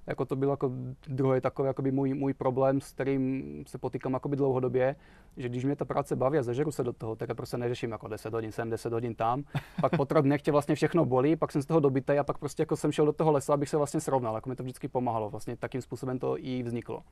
jako 0.09 0.25
to 0.25 0.37
byl 0.37 0.51
jako 0.51 0.71
druhý 1.09 1.41
takový 1.41 1.67
jakoby 1.67 1.93
můj, 1.93 2.15
můj 2.15 2.35
problém, 2.35 2.81
s 2.81 2.93
kterým 2.93 3.65
se 3.67 3.79
potýkám 3.79 4.13
jakoby 4.13 4.37
dlouhodobě, 4.37 4.97
že 5.37 5.49
když 5.49 5.65
mě 5.65 5.77
ta 5.77 5.85
práce 5.85 6.17
baví 6.17 6.39
a 6.39 6.43
zažeru 6.43 6.73
se 6.73 6.85
do 6.85 6.93
toho, 6.93 7.17
tak 7.17 7.35
prostě 7.35 7.57
neřeším 7.57 7.91
jako 7.91 8.09
10 8.09 8.35
hodin 8.35 8.53
sem, 8.53 8.71
10 8.71 8.93
hodin 8.93 9.15
tam. 9.15 9.45
Pak 9.81 9.97
po 9.97 10.05
dnech 10.05 10.43
tě 10.43 10.53
vlastně 10.53 10.75
všechno 10.75 11.05
bolí, 11.05 11.37
pak 11.37 11.53
jsem 11.53 11.63
z 11.63 11.67
toho 11.67 11.81
dobitý 11.81 12.13
a 12.13 12.25
pak 12.25 12.39
prostě 12.39 12.63
jako 12.63 12.77
jsem 12.77 12.93
šel 12.93 13.07
do 13.07 13.13
toho 13.13 13.33
lesa, 13.33 13.55
abych 13.55 13.69
se 13.69 13.77
vlastně 13.77 14.01
srovnal. 14.01 14.35
Jako 14.35 14.49
mi 14.49 14.57
to 14.57 14.63
vždycky 14.63 14.89
pomáhalo. 14.89 15.31
Vlastně 15.31 15.57
takým 15.57 15.83
způsobem 15.83 16.19
to 16.19 16.39
i 16.39 16.63
vzniklo. 16.63 17.03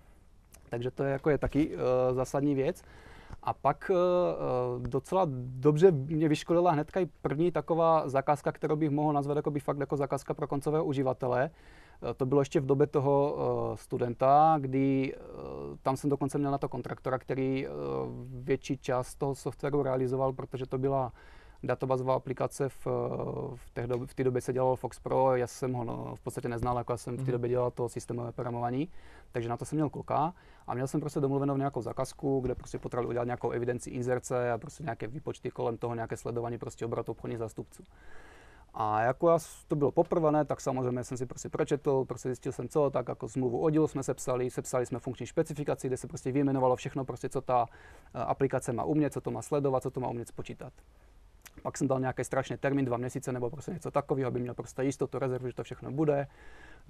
Takže 0.70 0.90
to 0.90 1.04
je 1.04 1.12
jako 1.12 1.30
je 1.30 1.38
taky 1.38 1.76
uh, 1.76 1.80
zásadní 2.14 2.54
věc. 2.54 2.82
A 3.42 3.52
pak 3.52 3.90
uh, 3.90 4.82
docela 4.82 5.26
dobře 5.40 5.90
mě 5.90 6.28
vyškolila 6.28 6.70
hnedka 6.70 7.00
i 7.00 7.06
první 7.22 7.52
taková 7.52 8.09
zakázka, 8.09 8.52
kterou 8.52 8.76
bych 8.76 8.90
mohl 8.90 9.12
nazvat 9.12 9.37
jako 9.37 9.50
by 9.50 9.61
fakt 9.61 9.78
jako 9.78 9.96
zakázka 9.96 10.35
pro 10.35 10.46
koncového 10.46 10.85
uživatele. 10.85 11.50
Uh, 12.02 12.09
to 12.16 12.26
bylo 12.26 12.40
ještě 12.40 12.61
v 12.61 12.66
době 12.66 12.87
toho 12.87 13.35
uh, 13.35 13.76
studenta, 13.76 14.56
kdy 14.61 15.14
uh, 15.14 15.76
tam 15.82 15.96
jsem 15.96 16.11
dokonce 16.11 16.38
měl 16.38 16.50
na 16.50 16.59
to 16.59 16.68
kontraktora, 16.68 17.18
který 17.18 17.66
větší 18.28 18.78
část 18.78 19.14
toho 19.14 19.35
softwaru 19.35 19.82
realizoval, 19.82 20.32
protože 20.32 20.66
to 20.66 20.78
byla 20.78 21.12
databazová 21.62 22.14
aplikace 22.14 22.68
v, 22.68 22.87
v, 23.54 23.70
té 23.72 23.87
době, 23.87 24.06
v 24.06 24.14
té 24.14 24.24
době 24.24 24.40
se 24.40 24.52
dělalo 24.52 24.76
Fox 24.76 25.00
Pro, 25.00 25.37
já 25.37 25.46
jsem 25.46 25.72
ho 25.72 25.85
no, 25.85 26.14
v 26.14 26.20
podstatě 26.20 26.48
neznal, 26.48 26.78
jako 26.78 26.92
já 26.92 26.96
jsem 26.96 27.14
v 27.14 27.16
té 27.16 27.22
mhm. 27.22 27.32
době 27.32 27.50
dělal 27.50 27.70
to 27.70 27.88
systémové 27.88 28.32
programování, 28.32 28.88
takže 29.32 29.48
na 29.48 29.56
to 29.56 29.64
jsem 29.64 29.76
měl 29.76 29.90
kluka 29.90 30.35
a 30.66 30.74
měl 30.74 30.87
jsem 30.87 31.00
prostě 31.00 31.20
domluvenou 31.20 31.56
nějakou 31.56 31.82
zakazku, 31.82 32.40
kde 32.40 32.54
prostě 32.54 32.78
potřeboval 32.78 33.09
udělat 33.09 33.24
nějakou 33.24 33.50
evidenci 33.50 33.90
inzerce 33.90 34.52
a 34.52 34.59
prostě 34.59 34.82
nějaké 34.82 35.06
výpočty 35.06 35.50
kolem 35.50 35.76
toho, 35.76 35.94
nějaké 35.94 36.16
sledování 36.16 36.59
prostě 36.59 36.85
obratu 36.85 37.12
obchodních 37.12 37.38
zástupců. 37.38 37.82
A 38.78 39.02
jako 39.02 39.30
já, 39.30 39.38
to 39.68 39.76
bylo 39.76 39.90
poprvé, 39.90 40.44
tak 40.44 40.60
samozřejmě 40.60 41.04
jsem 41.04 41.16
si 41.16 41.26
prostě 41.26 41.48
pročetl, 41.48 42.04
prostě 42.04 42.28
zjistil 42.28 42.52
jsem 42.52 42.68
co, 42.68 42.90
tak 42.90 43.08
jako 43.08 43.28
smlouvu 43.28 43.60
o 43.60 43.70
dílu 43.70 43.88
jsme 43.88 44.02
sepsali, 44.02 44.50
sepsali 44.50 44.86
jsme 44.86 44.98
funkční 44.98 45.26
specifikaci, 45.26 45.86
kde 45.86 45.96
se 45.96 46.06
prostě 46.06 46.32
vyjmenovalo 46.32 46.76
všechno, 46.76 47.04
prostě 47.04 47.28
co 47.28 47.40
ta 47.40 47.66
eh, 48.14 48.18
aplikace 48.18 48.72
má 48.72 48.84
umět, 48.84 49.12
co 49.12 49.20
to 49.20 49.30
má 49.30 49.42
sledovat, 49.42 49.82
co 49.82 49.90
to 49.90 50.00
má 50.00 50.08
umět 50.08 50.28
spočítat. 50.28 50.72
Pak 51.62 51.78
jsem 51.78 51.88
dal 51.88 52.00
nějaký 52.00 52.24
strašný 52.24 52.56
termín, 52.56 52.84
dva 52.84 52.96
měsíce 52.96 53.32
nebo 53.32 53.50
prostě 53.50 53.72
něco 53.72 53.90
takového, 53.90 54.28
aby 54.28 54.40
měl 54.40 54.54
prostě 54.54 54.82
jistotu, 54.82 55.18
rezervu, 55.18 55.48
že 55.48 55.54
to 55.54 55.62
všechno 55.62 55.90
bude. 55.90 56.26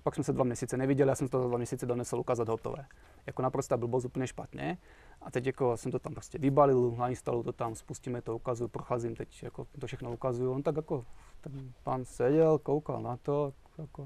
Pak 0.02 0.14
jsme 0.14 0.24
se 0.24 0.32
dva 0.32 0.44
měsíce 0.44 0.76
neviděli, 0.76 1.08
já 1.08 1.14
jsem 1.14 1.28
to 1.28 1.42
za 1.42 1.48
dva 1.48 1.56
měsíce 1.56 1.86
donesl 1.86 2.16
ukázat 2.18 2.48
hotové. 2.48 2.86
Jako 3.26 3.42
naprosto 3.42 3.78
blbost 3.78 4.04
úplně 4.04 4.26
špatně. 4.26 4.78
A 5.22 5.30
teď 5.30 5.46
jako 5.46 5.76
jsem 5.76 5.92
to 5.92 5.98
tam 5.98 6.12
prostě 6.12 6.38
vybalil, 6.38 6.90
nainstaluju 6.90 7.42
to 7.42 7.52
tam, 7.52 7.74
spustíme 7.74 8.22
to, 8.22 8.36
ukazuju, 8.36 8.68
procházím, 8.68 9.16
teď 9.16 9.42
jako 9.42 9.66
to 9.78 9.86
všechno 9.86 10.12
ukazuju. 10.12 10.52
On 10.52 10.62
tak 10.62 10.76
jako, 10.76 11.04
ten 11.40 11.72
pán 11.82 12.04
seděl, 12.04 12.58
koukal 12.58 13.02
na 13.02 13.16
to, 13.16 13.52
jako, 13.78 14.02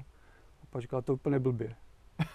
a 0.63 0.65
pak 0.69 0.81
říkal, 0.81 1.01
to 1.01 1.13
úplně 1.13 1.39
blbě. 1.39 1.75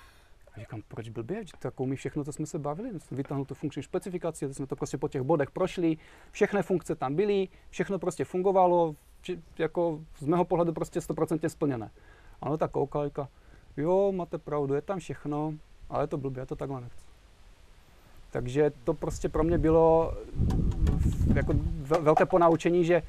A 0.54 0.60
říkám, 0.60 0.82
proč 0.88 1.08
blbě? 1.08 1.46
Že 1.46 1.52
to 1.58 1.68
jako 1.68 1.82
umí 1.82 1.96
všechno, 1.96 2.24
co 2.24 2.32
jsme 2.32 2.46
se 2.46 2.58
bavili. 2.58 2.90
Vytáhnul 3.10 3.44
tu 3.44 3.54
funkční 3.54 3.82
specifikaci, 3.82 4.54
jsme 4.54 4.66
to 4.66 4.76
prostě 4.76 4.98
po 4.98 5.08
těch 5.08 5.22
bodech 5.22 5.50
prošli, 5.50 5.96
všechny 6.30 6.62
funkce 6.62 6.94
tam 6.94 7.14
byly, 7.14 7.48
všechno 7.70 7.98
prostě 7.98 8.24
fungovalo, 8.24 8.94
jako 9.58 10.00
z 10.18 10.26
mého 10.26 10.44
pohledu 10.44 10.72
prostě 10.72 11.00
100% 11.00 11.48
splněné. 11.48 11.90
Ano, 12.40 12.56
tak 12.56 12.70
koukal, 12.70 13.10
jo, 13.76 14.12
máte 14.12 14.38
pravdu, 14.38 14.74
je 14.74 14.82
tam 14.82 14.98
všechno, 14.98 15.54
ale 15.88 16.02
je 16.02 16.06
to 16.06 16.18
blbě, 16.18 16.40
já 16.40 16.46
to 16.46 16.56
takhle 16.56 16.80
nechci. 16.80 17.05
Takže 18.36 18.72
to 18.84 18.94
prostě 18.94 19.28
pro 19.28 19.44
mě 19.44 19.58
bylo 19.58 20.12
jako 21.34 21.52
velké 22.00 22.26
ponaučení, 22.26 22.84
že 22.84 22.94
eh, 22.94 23.02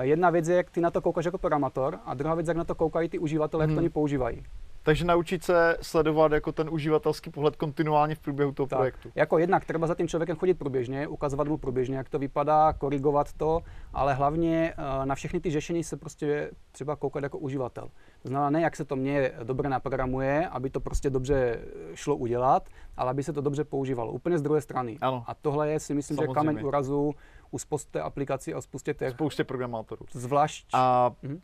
jedna 0.00 0.30
věc 0.30 0.48
je, 0.48 0.56
jak 0.56 0.70
ty 0.70 0.80
na 0.80 0.90
to 0.90 1.00
koukáš 1.00 1.24
jako 1.24 1.38
programátor 1.38 1.98
a 2.04 2.14
druhá 2.14 2.34
věc, 2.34 2.48
jak 2.48 2.56
na 2.56 2.64
to 2.64 2.74
koukají 2.74 3.08
ty 3.08 3.18
uživatelé, 3.18 3.62
jak 3.64 3.68
to 3.68 3.72
Hmm. 3.72 3.78
oni 3.78 3.88
používají. 3.88 4.42
Takže 4.84 5.04
naučit 5.04 5.44
se 5.44 5.76
sledovat 5.82 6.32
jako 6.32 6.52
ten 6.52 6.68
uživatelský 6.70 7.30
pohled 7.30 7.56
kontinuálně 7.56 8.14
v 8.14 8.18
průběhu 8.18 8.52
toho 8.52 8.66
Tak. 8.66 8.78
projektu. 8.78 9.10
Jako 9.14 9.38
jednak 9.38 9.64
třeba 9.64 9.86
za 9.86 9.94
tím 9.94 10.08
člověkem 10.08 10.36
chodit 10.36 10.54
průběžně, 10.54 11.08
ukazovat 11.08 11.48
mu 11.48 11.58
průběžně, 11.58 11.96
jak 11.96 12.08
to 12.08 12.18
vypadá, 12.18 12.72
korigovat 12.72 13.32
to, 13.32 13.60
ale 13.92 14.14
hlavně 14.14 14.74
eh, 15.02 15.06
na 15.06 15.14
všechny 15.14 15.40
ty 15.40 15.50
řešení 15.50 15.84
se 15.84 15.96
prostě 15.96 16.50
třeba 16.72 16.96
koukat 16.96 17.22
jako 17.22 17.38
uživatel. 17.38 17.88
To 18.22 18.28
znamená 18.28 18.50
ne, 18.50 18.60
jak 18.60 18.76
se 18.76 18.84
to 18.84 18.96
mě 18.96 19.32
dobře 19.42 19.68
naprogramuje, 19.68 20.48
aby 20.48 20.70
to 20.70 20.80
prostě 20.80 21.10
dobře 21.10 21.58
šlo 21.94 22.16
udělat, 22.16 22.68
ale 22.96 23.10
aby 23.10 23.22
se 23.22 23.32
to 23.32 23.40
dobře 23.40 23.64
používalo. 23.64 24.12
Úplně 24.12 24.38
z 24.38 24.42
druhé 24.42 24.60
strany. 24.60 24.98
Ano. 25.00 25.24
A 25.26 25.34
tohle 25.34 25.70
je 25.70 25.80
si 25.80 25.94
myslím, 25.94 26.14
že 26.16 26.18
Samozřejmě. 26.26 26.34
kameň 26.34 26.64
úrazu 26.66 27.14
u 27.50 27.58
spousty 27.58 27.98
aplikací 27.98 28.54
a 28.54 28.60
spoustě 28.60 28.94
těch, 28.94 29.10
Spoustě 29.12 29.44
programátorů. 29.44 30.06
zvlášť 30.12 30.66
A 30.72 31.10
Mhm. 31.22 31.40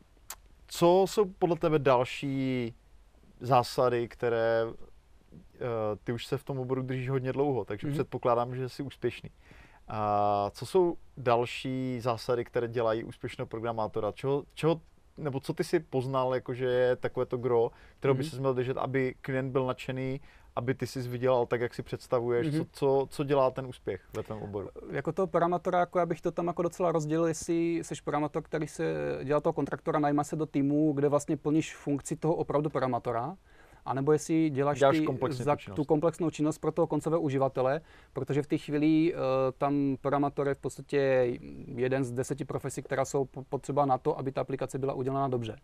co 0.67 1.05
jsou 1.09 1.25
podle 1.39 1.57
tebe 1.57 1.79
další 1.79 2.75
zásady, 3.41 4.09
které 4.09 4.65
eh, 5.55 5.67
ty 6.05 6.13
už 6.13 6.27
se 6.27 6.39
v 6.39 6.45
tom 6.45 6.59
oboru 6.59 6.83
držíš 6.83 7.09
hodně 7.11 7.33
dlouho, 7.33 7.65
takže 7.65 7.87
Mhm. 7.87 7.95
předpokládám, 7.95 8.55
že 8.55 8.69
jsi 8.69 8.83
úspěšný. 8.83 9.31
A 9.89 10.51
co 10.55 10.67
jsou 10.67 10.97
další 11.17 12.01
zásady, 12.01 12.45
které 12.45 12.69
dělají 12.69 13.05
úspěšného 13.05 13.47
programátora? 13.47 14.13
Čeho, 14.13 14.45
čeho 14.55 14.81
nebo 15.17 15.41
co 15.41 15.55
ty 15.55 15.65
si 15.65 15.81
poznal, 15.81 16.35
jakože 16.35 16.65
je 16.65 16.97
takové 16.97 17.27
to 17.27 17.37
gro, 17.37 17.71
kterého 17.99 18.15
by 18.15 18.23
Mhm. 18.23 18.31
si 18.31 18.39
měl 18.39 18.55
držet, 18.55 18.77
aby 18.77 19.15
klient 19.21 19.53
byl 19.53 19.67
nadšený, 19.67 20.21
aby 20.57 20.75
ty 20.75 20.87
si 20.87 21.01
vydělal 21.01 21.47
tak, 21.47 21.61
jak 21.61 21.75
si 21.75 21.83
představuješ, 21.83 22.47
Mhm. 22.47 22.59
co, 22.59 22.67
co, 22.73 23.07
co 23.11 23.25
dělá 23.25 23.51
ten 23.51 23.67
úspěch 23.67 24.03
ve 24.17 24.23
tvém 24.23 24.43
oboru? 24.43 24.69
jako 24.91 25.13
toho 25.13 25.27
programátora, 25.27 25.79
jako 25.81 25.99
já 25.99 26.07
bych 26.07 26.21
to 26.21 26.31
tam 26.33 26.47
jako 26.47 26.63
docela 26.63 26.93
rozdělil, 26.93 27.27
jestli 27.27 27.75
jsi 27.85 27.95
programátor, 28.05 28.43
který 28.43 28.67
se 28.67 28.95
dělá 29.25 29.41
toho 29.41 29.53
kontraktora, 29.53 29.99
najma 29.99 30.25
se 30.25 30.37
do 30.37 30.47
týmu, 30.47 30.93
kde 30.93 31.09
vlastně 31.09 31.37
plníš 31.37 31.77
funkci 31.77 32.17
toho 32.17 32.35
opravdu 32.35 32.71
programátora, 32.71 33.37
anebo 33.85 34.13
jestli 34.13 34.51
děláš, 34.51 34.79
Děláš 34.79 34.99
ty 34.99 35.07
za 35.33 35.57
tu 35.57 35.61
činnost. 35.63 35.77
tu 35.77 35.85
komplexnou 35.85 36.31
činnost 36.31 36.59
pro 36.59 36.73
toho 36.73 36.87
koncového 36.87 37.21
uživatele, 37.21 37.81
protože 38.13 38.43
v 38.43 38.47
té 38.47 38.59
chvíli 38.59 39.15
uh, 39.15 39.21
tam 39.59 39.97
programátor 40.01 40.49
je 40.49 40.55
v 40.55 40.59
podstatě 40.59 40.99
jeden 41.75 42.05
z 42.05 42.13
deseti 42.13 42.45
profesí, 42.45 42.83
která 42.83 43.05
jsou 43.05 43.25
po- 43.25 43.43
potřeba 43.43 43.87
na 43.87 43.99
to, 43.99 44.19
aby 44.19 44.33
ta 44.33 44.41
aplikace 44.41 44.79
byla 44.79 44.93
udělána 44.95 45.29
dobře. 45.29 45.57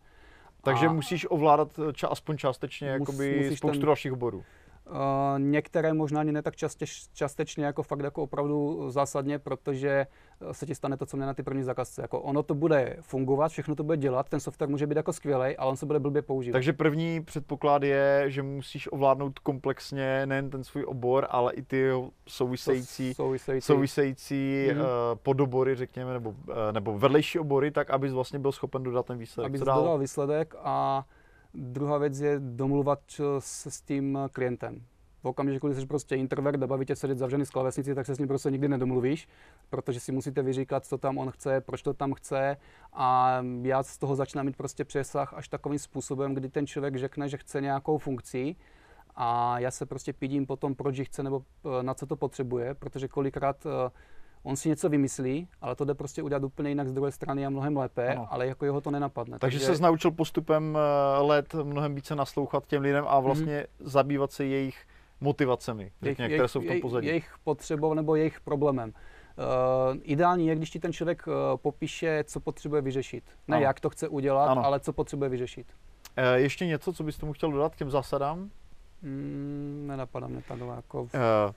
Takže 0.63 0.87
A- 0.87 0.93
musíš 0.93 1.27
ovládat 1.29 1.79
ča, 1.93 2.07
aspoň 2.07 2.37
částečně 2.37 2.87
Mus- 2.87 2.99
jakoby 2.99 3.55
spoustu 3.57 3.77
ten- 3.79 3.85
dalších 3.85 4.13
oborů. 4.13 4.43
Uh, 4.89 5.39
některé 5.39 5.93
možná 5.93 6.19
ani 6.19 6.31
ne 6.31 6.41
tak 6.41 6.55
častěž, 6.55 7.07
částečně, 7.13 7.65
jako 7.65 7.83
fakt 7.83 7.99
jako 7.99 8.23
opravdu 8.23 8.85
zásadně, 8.89 9.39
protože 9.39 10.07
eh, 10.41 10.53
se 10.53 10.65
ti 10.65 10.75
stane 10.75 10.97
to, 10.97 11.05
co 11.05 11.17
mě 11.17 11.25
na 11.25 11.33
ty 11.33 11.43
první 11.43 11.63
zakazce. 11.63 12.01
Jako 12.01 12.21
ono 12.21 12.43
to 12.43 12.55
bude 12.55 12.97
fungovat, 13.01 13.47
všechno 13.51 13.75
to 13.75 13.83
bude 13.83 13.97
dělat, 13.97 14.29
ten 14.29 14.39
software 14.39 14.69
může 14.69 14.87
být 14.87 14.97
jako 14.97 15.13
skvělý, 15.13 15.57
ale 15.57 15.69
on 15.69 15.77
se 15.77 15.85
bude 15.85 15.99
blbě 15.99 16.21
používat. 16.21 16.53
Takže 16.53 16.73
první 16.73 17.23
předpoklad 17.23 17.83
je, 17.83 18.25
že 18.27 18.43
musíš 18.43 18.91
ovládnout 18.91 19.39
komplexně 19.39 20.25
nejen 20.25 20.49
ten 20.49 20.63
svůj 20.63 20.85
obor, 20.87 21.27
ale 21.29 21.53
i 21.53 21.61
ty 21.61 21.91
související, 22.27 23.13
související. 23.13 23.65
související 23.65 24.67
Mhm. 24.71 24.81
uh, 24.81 24.85
podobory, 25.23 25.75
řekněme, 25.75 26.13
nebo, 26.13 26.29
uh, 26.29 26.35
nebo 26.71 26.97
vedlejší 26.99 27.39
obory, 27.39 27.71
tak 27.71 27.89
abys 27.89 28.13
vlastně 28.13 28.39
byl 28.39 28.51
schopen 28.51 28.83
dodat 28.83 29.05
ten 29.05 29.17
výsledek. 29.17 29.51
aby 29.51 29.59
Co 29.59 29.65
dodal 29.65 29.97
výsledek 29.99 30.55
a 30.57 31.05
druhá 31.53 31.97
věc 31.97 32.19
je 32.19 32.39
domluvat 32.39 32.99
se 33.39 33.71
s 33.71 33.81
tím 33.81 34.19
klientem. 34.31 34.81
V 35.23 35.27
okamžiku, 35.27 35.67
kdy 35.67 35.75
jsi 35.75 35.85
prostě 35.85 36.15
introvert 36.15 36.63
a 36.63 36.67
baví 36.67 36.85
tě 36.85 36.95
sedět 36.95 37.17
zavřený 37.17 37.45
z 37.45 37.49
klávesnici, 37.49 37.95
tak 37.95 38.05
se 38.05 38.15
s 38.15 38.19
ním 38.19 38.27
prostě 38.27 38.51
nikdy 38.51 38.67
nedomluvíš, 38.67 39.27
protože 39.69 39.99
si 39.99 40.11
musíte 40.11 40.41
vyříkat, 40.41 40.85
co 40.85 40.97
tam 40.97 41.17
on 41.17 41.31
chce, 41.31 41.61
proč 41.61 41.81
to 41.81 41.93
tam 41.93 42.13
chce 42.13 42.57
a 42.93 43.39
já 43.61 43.83
z 43.83 43.97
toho 43.97 44.15
začínám 44.15 44.45
mít 44.45 44.57
prostě 44.57 44.85
přesah 44.85 45.33
až 45.33 45.47
takovým 45.47 45.79
způsobem, 45.79 46.33
kdy 46.33 46.49
ten 46.49 46.67
člověk 46.67 46.95
řekne, 46.95 47.29
že 47.29 47.37
chce 47.37 47.61
nějakou 47.61 47.97
funkci 47.97 48.55
a 49.15 49.59
já 49.59 49.71
se 49.71 49.85
prostě 49.85 50.13
pídím 50.13 50.45
potom, 50.45 50.75
proč 50.75 50.97
ji 50.97 51.05
chce 51.05 51.23
nebo 51.23 51.43
eh, 51.65 51.83
na 51.83 51.93
co 51.93 52.05
to 52.05 52.15
potřebuje, 52.15 52.73
protože 52.73 53.07
kolikrát 53.07 53.65
eh, 53.65 53.91
on 54.43 54.55
si 54.55 54.69
něco 54.69 54.89
vymyslí, 54.89 55.47
ale 55.61 55.75
to 55.75 55.85
jde 55.85 55.93
prostě 55.93 56.23
udělat 56.23 56.43
úplně 56.43 56.69
jinak 56.69 56.87
z 56.87 56.93
druhé 56.93 57.11
strany 57.11 57.45
a 57.45 57.49
mnohem 57.49 57.77
lépe, 57.77 58.07
Ano. 58.07 58.27
ale 58.29 58.47
jako 58.47 58.65
jeho 58.65 58.81
to 58.81 58.91
nenapadne. 58.91 59.39
Takže 59.39 59.59
se 59.59 59.81
naučil 59.81 60.11
postupem 60.11 60.77
eh, 60.77 61.21
let 61.21 61.53
mnohem 61.63 61.95
více 61.95 62.15
naslouchat 62.15 62.67
těm 62.67 62.81
lidem 62.81 63.05
a 63.07 63.19
vlastně 63.19 63.67
zabývat 63.79 64.31
se 64.31 64.45
jejich 64.45 64.85
motivacemi, 65.21 65.91
řekněme, 66.01 66.29
které 66.29 66.47
jsou 66.47 66.59
v 66.61 66.65
tom 66.65 66.81
pozadí. 66.81 67.07
Jejich 67.07 67.35
potřebou 67.43 67.93
nebo 67.93 68.15
jejich 68.15 68.41
problémem. 68.41 68.93
Uh, 69.37 69.97
ideální 70.01 70.47
je, 70.47 70.55
když 70.55 70.69
ti 70.69 70.79
ten 70.79 70.93
člověk 70.93 71.27
uh, 71.27 71.33
popíše, 71.55 72.23
co 72.27 72.39
potřebuje 72.39 72.81
vyřešit. 72.81 73.23
Ne 73.47 73.55
Ano. 73.57 73.65
jak 73.65 73.79
to 73.79 73.89
chce 73.89 74.07
udělat, 74.07 74.45
Ano. 74.45 74.65
ale 74.65 74.79
co 74.79 74.93
potřebuje 74.93 75.29
vyřešit. 75.29 75.67
Eh, 76.15 76.39
ještě 76.39 76.65
něco, 76.65 76.93
co 76.93 77.03
bys 77.03 77.17
tomu 77.17 77.33
chtěl 77.33 77.51
dodat 77.51 77.75
k 77.75 77.77
těm 77.77 77.89
zásadám? 77.91 78.49
Mm, 79.01 79.83
nenapadá 79.87 80.27
mě 80.27 80.41
takhle 80.47 80.75
jako... 80.75 81.01
Uh, 81.01 81.09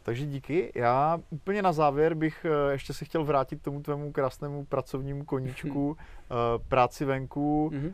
takže 0.03 0.27
díky. 0.27 0.73
Já 0.75 1.21
úplně 1.31 1.63
na 1.63 1.73
závěr 1.73 2.15
bych 2.15 2.47
uh, 2.65 2.71
ještě 2.71 2.93
se 2.93 3.05
chtěl 3.05 3.25
vrátit 3.25 3.61
k 3.61 3.65
tomu 3.65 3.81
tvému 3.81 4.13
krásnému 4.13 4.65
pracovnímu 4.65 5.25
koníčku, 5.25 5.89
uh, 5.91 5.97
práci 6.69 7.05
venku. 7.05 7.71
Mhm. 7.73 7.87
Uh, 7.87 7.93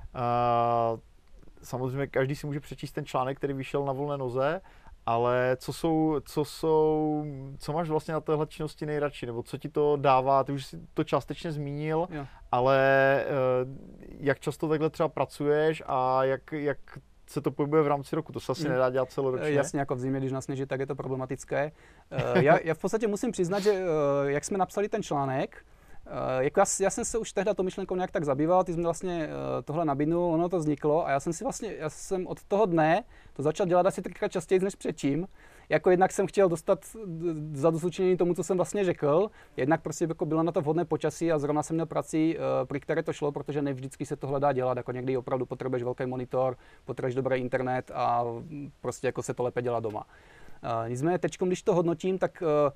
samozřejmě 1.63 2.07
každý 2.07 2.37
si 2.37 2.47
může 2.47 2.61
přečíst 2.61 2.93
ten 2.93 3.05
článek, 3.05 3.37
který 3.37 3.53
vyšel 3.53 3.85
na 3.85 3.93
volné 3.93 4.19
noze, 4.19 4.61
ale 5.07 5.57
co 5.61 5.73
jsou, 5.73 6.21
co 6.25 6.45
jsou, 6.45 7.25
co 7.59 7.73
máš 7.73 7.89
vlastně 7.89 8.15
na 8.15 8.21
téhle 8.21 8.47
činnosti 8.47 8.87
nejradši, 8.87 9.27
nebo 9.27 9.43
co 9.43 9.59
ti 9.59 9.69
to 9.69 9.97
dává, 9.97 10.45
ty 10.45 10.53
už 10.53 10.67
si 10.67 10.81
to 10.95 11.05
částečně 11.05 11.53
zmínil, 11.53 12.09
Jo. 12.11 12.27
ale 12.53 12.79
jak 14.19 14.41
často 14.41 14.69
takhle 14.69 14.91
třeba 14.91 15.09
pracuješ 15.09 15.83
a 15.87 16.25
jak, 16.25 16.53
jak 16.53 16.79
se 17.27 17.41
to 17.41 17.51
pohybuje 17.51 17.83
v 17.83 17.87
rámci 17.87 18.17
roku, 18.17 18.33
to 18.33 18.41
se 18.41 18.53
asi 18.53 18.65
Mm. 18.65 18.69
nedá 18.73 18.91
dělat 18.91 19.11
celoročně. 19.11 19.47
Eh, 19.49 19.53
Jasně, 19.53 19.81
jako 19.81 19.95
v 19.95 20.01
zimě, 20.01 20.21
když 20.21 20.33
nasněží, 20.33 20.67
tak 20.67 20.81
je 20.81 20.87
to 20.87 20.95
problematické. 20.95 21.73
Eh, 22.11 22.43
já, 22.45 22.59
já 22.65 22.75
v 22.75 22.79
podstatě 22.79 23.07
musím 23.07 23.33
přiznat, 23.33 23.61
že 23.61 23.71
eh, 23.73 23.85
jak 24.33 24.45
jsme 24.45 24.59
napsali 24.59 24.89
ten 24.89 25.03
článek, 25.03 25.65
jako 26.39 26.61
já, 26.61 26.67
já 26.81 26.91
jsem 26.91 27.05
se 27.05 27.19
už 27.19 27.33
tehdy 27.33 27.51
to 27.55 27.63
myšlenkou 27.63 27.95
nějak 27.97 28.11
tak 28.11 28.25
zabýval, 28.25 28.65
ty 28.65 28.73
jsi 28.73 28.79
mi 28.79 28.85
vlastně 28.85 29.29
tohle 29.65 29.85
nabídnul, 29.85 30.35
ono 30.35 30.49
to 30.49 30.59
vzniklo 30.59 31.07
a 31.07 31.11
já 31.11 31.21
jsem 31.21 31.33
si 31.33 31.45
vlastně, 31.45 31.75
já 31.79 31.91
jsem 31.91 32.27
od 32.27 32.45
toho 32.45 32.67
dne 32.67 33.05
to 33.33 33.43
začal 33.43 33.67
dělat 33.67 33.87
asi 33.87 34.03
třikrát 34.03 34.29
častěji 34.33 34.61
než 34.61 34.75
předtím. 34.75 35.27
Jako 35.69 35.91
jednak 35.91 36.13
jsem 36.13 36.27
chtěl 36.27 36.49
dostat 36.49 36.79
d- 37.07 37.59
zadozučinění 37.61 38.17
tomu, 38.17 38.35
co 38.35 38.43
jsem 38.43 38.57
vlastně 38.57 38.85
řekl, 38.85 39.31
jednak 39.57 39.83
prostě 39.83 40.05
jako 40.09 40.27
bylo 40.27 40.43
na 40.43 40.53
to 40.53 40.61
vhodné 40.61 40.85
počasí 40.85 41.33
a 41.33 41.39
zrovna 41.39 41.63
jsem 41.63 41.77
měl 41.77 41.87
prací, 41.87 42.37
eh, 42.39 42.67
při 42.67 42.81
které 42.81 43.03
to 43.03 43.13
šlo, 43.13 43.33
protože 43.33 43.63
ne 43.63 43.73
vždycky 43.73 44.07
se 44.07 44.17
tohle 44.17 44.41
dá 44.41 44.53
dělat, 44.53 44.77
jako 44.77 44.93
někdy 44.93 45.17
opravdu 45.17 45.47
potřebuješ 45.47 45.83
velký 45.83 46.07
monitor, 46.07 46.57
potřebuješ 46.85 47.15
dobrý 47.15 47.41
internet 47.41 47.91
a 47.95 48.25
prostě 48.81 49.07
jako 49.07 49.23
se 49.23 49.35
to 49.35 49.43
lépe 49.43 49.63
dělá 49.63 49.81
doma. 49.81 50.07
Uh, 50.65 50.89
nicméně 50.89 51.19
teď, 51.19 51.39
když 51.47 51.63
to 51.63 51.75
hodnotím, 51.75 52.19
tak 52.19 52.43
uh, 52.43 52.73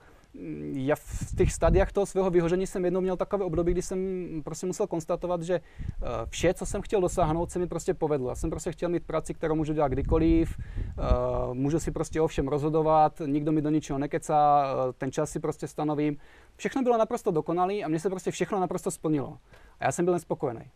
já 0.72 0.96
v 0.96 1.36
těch 1.36 1.52
stadiách 1.52 1.92
toho 1.92 2.06
svého 2.06 2.30
vyhoření 2.30 2.66
jsem 2.66 2.84
jednou 2.84 3.00
měl 3.00 3.16
takové 3.16 3.44
období, 3.44 3.72
kdy 3.72 3.82
jsem 3.82 4.28
prostě 4.44 4.66
musel 4.66 4.86
konstatovat, 4.86 5.42
že 5.42 5.60
uh, 5.60 6.08
vše, 6.28 6.54
co 6.54 6.66
jsem 6.66 6.82
chtěl 6.82 7.00
dosáhnout, 7.00 7.50
se 7.50 7.58
mi 7.58 7.66
prostě 7.66 7.94
povedlo. 7.94 8.28
Já 8.28 8.34
jsem 8.34 8.50
prostě 8.50 8.72
chtěl 8.72 8.88
mít 8.88 9.06
práci, 9.06 9.34
kterou 9.34 9.54
můžu 9.54 9.72
dělat 9.72 9.88
kdykoliv, 9.88 10.58
uh, 10.58 11.54
můžu 11.54 11.80
si 11.80 11.90
prostě 11.90 12.20
o 12.20 12.26
všem 12.26 12.48
rozhodovat, 12.48 13.22
nikdo 13.26 13.52
mi 13.52 13.62
do 13.62 13.70
ničeho 13.70 13.98
nekecá, 13.98 14.64
uh, 14.74 14.92
ten 14.98 15.12
čas 15.12 15.30
si 15.30 15.40
prostě 15.40 15.68
stanovím. 15.68 16.16
Všechno 16.56 16.82
bylo 16.82 16.98
naprosto 16.98 17.30
dokonalé 17.30 17.74
a 17.74 17.88
mně 17.88 18.00
se 18.00 18.10
prostě 18.10 18.30
všechno 18.30 18.60
naprosto 18.60 18.90
splnilo. 18.90 19.38
A 19.80 19.84
já 19.84 19.92
jsem 19.92 20.04
byl 20.04 20.14
nespokojený. 20.14 20.70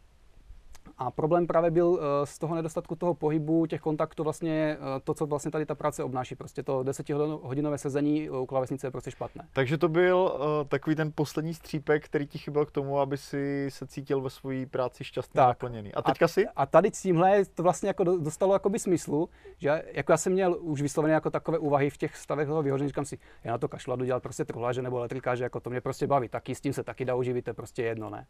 A 0.99 1.11
problém 1.11 1.47
právě 1.47 1.71
byl 1.71 1.87
uh, 1.87 2.01
z 2.25 2.39
toho 2.39 2.55
nedostatku 2.55 2.97
toho 2.97 3.15
pohybu, 3.15 3.67
těch 3.67 3.81
kontaktů, 3.81 4.23
vlastně 4.25 4.77
uh, 4.81 4.87
to, 5.05 5.15
co 5.15 5.27
vlastně 5.27 5.51
tady 5.51 5.67
ta 5.67 5.75
práce 5.75 6.05
obnáší. 6.05 6.35
Prostě 6.35 6.63
to 6.63 6.83
desetihodinové 6.83 7.79
sezení 7.79 8.31
u 8.31 8.47
klávesnice 8.47 8.87
je 8.87 8.91
prostě 8.91 9.11
špatné. 9.11 9.49
Takže 9.53 9.79
to 9.79 9.89
byl 9.89 10.17
uh, 10.35 10.69
takový 10.69 10.97
ten 10.97 11.13
poslední 11.15 11.55
střípek, 11.55 12.05
který 12.05 12.27
ti 12.27 12.39
chyběl 12.39 12.67
k 12.67 12.71
tomu, 12.71 12.99
aby 12.99 13.17
si 13.17 13.67
se 13.69 13.87
cítil 13.87 14.21
ve 14.21 14.31
své 14.31 14.67
práci 14.67 15.05
šťastně 15.05 15.39
Tak. 15.39 15.49
naplněný. 15.49 15.95
A 15.95 16.03
teďka 16.03 16.29
si? 16.29 16.47
A 16.57 16.67
tady 16.67 16.89
s 16.89 17.03
tímhle 17.03 17.45
to 17.45 17.63
vlastně 17.63 17.89
jako 17.89 18.05
do- 18.05 18.19
dostalo 18.19 18.53
jakoby 18.53 18.79
smyslu, 18.79 19.29
že 19.59 19.83
jako 19.93 20.13
já 20.13 20.17
jsem 20.17 20.33
měl 20.33 20.57
už 20.61 20.83
vyslovené 20.83 21.15
jako 21.15 21.31
takové 21.31 21.59
úvahy 21.59 21.91
v 21.91 21.97
těch 21.97 22.17
stavech 22.17 22.49
toho 22.49 22.63
vyhoření, 22.63 22.89
říkám 22.89 23.05
si, 23.05 23.19
já 23.45 23.53
na 23.53 23.59
to 23.59 23.69
kašlu 23.69 23.93
a 23.93 23.97
jdu 23.97 24.05
dělat 24.05 24.23
prostě 24.23 24.45
truhláře 24.45 24.83
nebo 24.83 24.99
elektrikáře, 24.99 25.45
jako 25.45 25.61
to 25.61 25.71
mě 25.71 25.81
prostě 25.81 26.07
baví, 26.07 26.29
taky 26.29 26.55
s 26.55 26.61
tím 26.61 26.73
se 26.73 26.83
taky 26.83 27.05
dá 27.05 27.15
uživit, 27.15 27.45
to 27.45 27.51
je 27.51 27.55
prostě 27.55 27.83
jedno, 27.83 28.11
ne. 28.11 28.27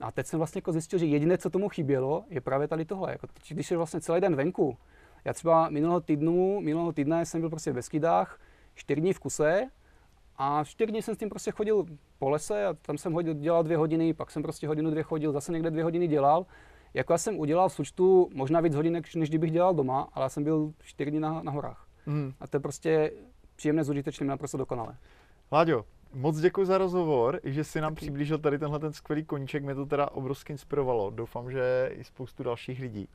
A 0.00 0.12
teď 0.12 0.26
jsem 0.26 0.38
vlastně 0.38 0.58
jako 0.58 0.72
zjistil, 0.72 0.98
že 0.98 1.06
jediné, 1.06 1.38
co 1.38 1.50
tomu 1.50 1.68
chybělo, 1.68 2.24
je 2.28 2.40
právě 2.40 2.68
tady 2.68 2.84
tohle. 2.84 3.12
Jako, 3.12 3.26
když 3.48 3.70
je 3.70 3.76
vlastně 3.76 4.00
celý 4.00 4.20
den 4.20 4.36
venku, 4.36 4.76
já 5.24 5.32
třeba 5.32 5.68
minulého 5.68 6.00
týdnu, 6.00 6.60
minulého 6.60 6.92
týdne 6.92 7.26
jsem 7.26 7.40
byl 7.40 7.50
prostě 7.50 7.72
ve 7.72 7.82
skydách, 7.82 8.40
čtyři 8.74 9.00
dní 9.00 9.12
v 9.12 9.18
kuse 9.18 9.66
a 10.36 10.64
čtyři 10.64 10.92
dny 10.92 11.02
jsem 11.02 11.14
s 11.14 11.18
tím 11.18 11.28
prostě 11.28 11.50
chodil 11.50 11.86
po 12.18 12.30
lese 12.30 12.66
a 12.66 12.74
tam 12.74 12.98
jsem 12.98 13.12
hodil, 13.12 13.34
dělal 13.34 13.62
dvě 13.62 13.76
hodiny, 13.76 14.14
pak 14.14 14.30
jsem 14.30 14.42
prostě 14.42 14.68
hodinu, 14.68 14.90
dvě 14.90 15.02
chodil, 15.02 15.32
zase 15.32 15.52
někde 15.52 15.70
dvě 15.70 15.84
hodiny 15.84 16.08
dělal. 16.08 16.46
Jako 16.94 17.12
já 17.12 17.18
jsem 17.18 17.38
udělal 17.38 17.68
v 17.68 17.72
součtu 17.72 18.30
možná 18.34 18.60
víc 18.60 18.74
hodin, 18.74 19.02
než 19.16 19.28
kdybych 19.28 19.50
dělal 19.50 19.74
doma, 19.74 20.08
ale 20.12 20.24
já 20.24 20.28
jsem 20.28 20.44
byl 20.44 20.72
čtyři 20.82 21.10
dny 21.10 21.20
na, 21.20 21.42
na 21.42 21.52
horách. 21.52 21.86
Mm. 22.06 22.32
A 22.40 22.46
to 22.46 22.56
je 22.56 22.60
prostě 22.60 23.12
příjemné 23.56 23.84
s 23.84 23.90
užitečným 23.90 24.28
naprosto 24.28 24.58
dokonale. 24.58 24.96
Láďo, 25.52 25.84
moc 26.14 26.40
děkuji 26.40 26.64
za 26.64 26.78
rozhovor, 26.78 27.40
i 27.42 27.52
že 27.52 27.64
si 27.64 27.80
nám 27.80 27.94
přiblížil 27.94 28.38
tady 28.38 28.58
tenhle 28.58 28.78
ten 28.78 28.92
skvělý 28.92 29.24
koníček, 29.24 29.64
mě 29.64 29.74
to 29.74 29.86
teda 29.86 30.10
obrovsky 30.10 30.52
inspirovalo. 30.52 31.10
Doufám, 31.10 31.50
že 31.50 31.90
i 31.92 32.04
spoustu 32.04 32.42
dalších 32.42 32.80
lidí. 32.80 33.08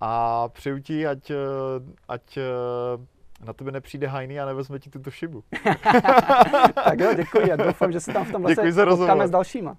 A 0.00 0.48
přeju 0.48 0.78
ti, 0.78 1.06
ať, 1.06 1.32
ať 2.08 2.38
na 3.44 3.52
tebe 3.52 3.72
nepřijde 3.72 4.06
hajný 4.06 4.40
a 4.40 4.46
nevezme 4.46 4.78
ti 4.78 4.90
tuto 4.90 5.10
šibu. 5.10 5.44
tak 6.74 7.00
jo, 7.00 7.14
děkuji 7.14 7.52
a 7.52 7.56
doufám, 7.56 7.92
že 7.92 8.00
se 8.00 8.12
tam 8.12 8.24
v 8.24 8.32
tom 8.32 8.42
vlastně 8.42 8.72
potkáme 8.84 9.28
s 9.28 9.30
dalšíma. 9.30 9.76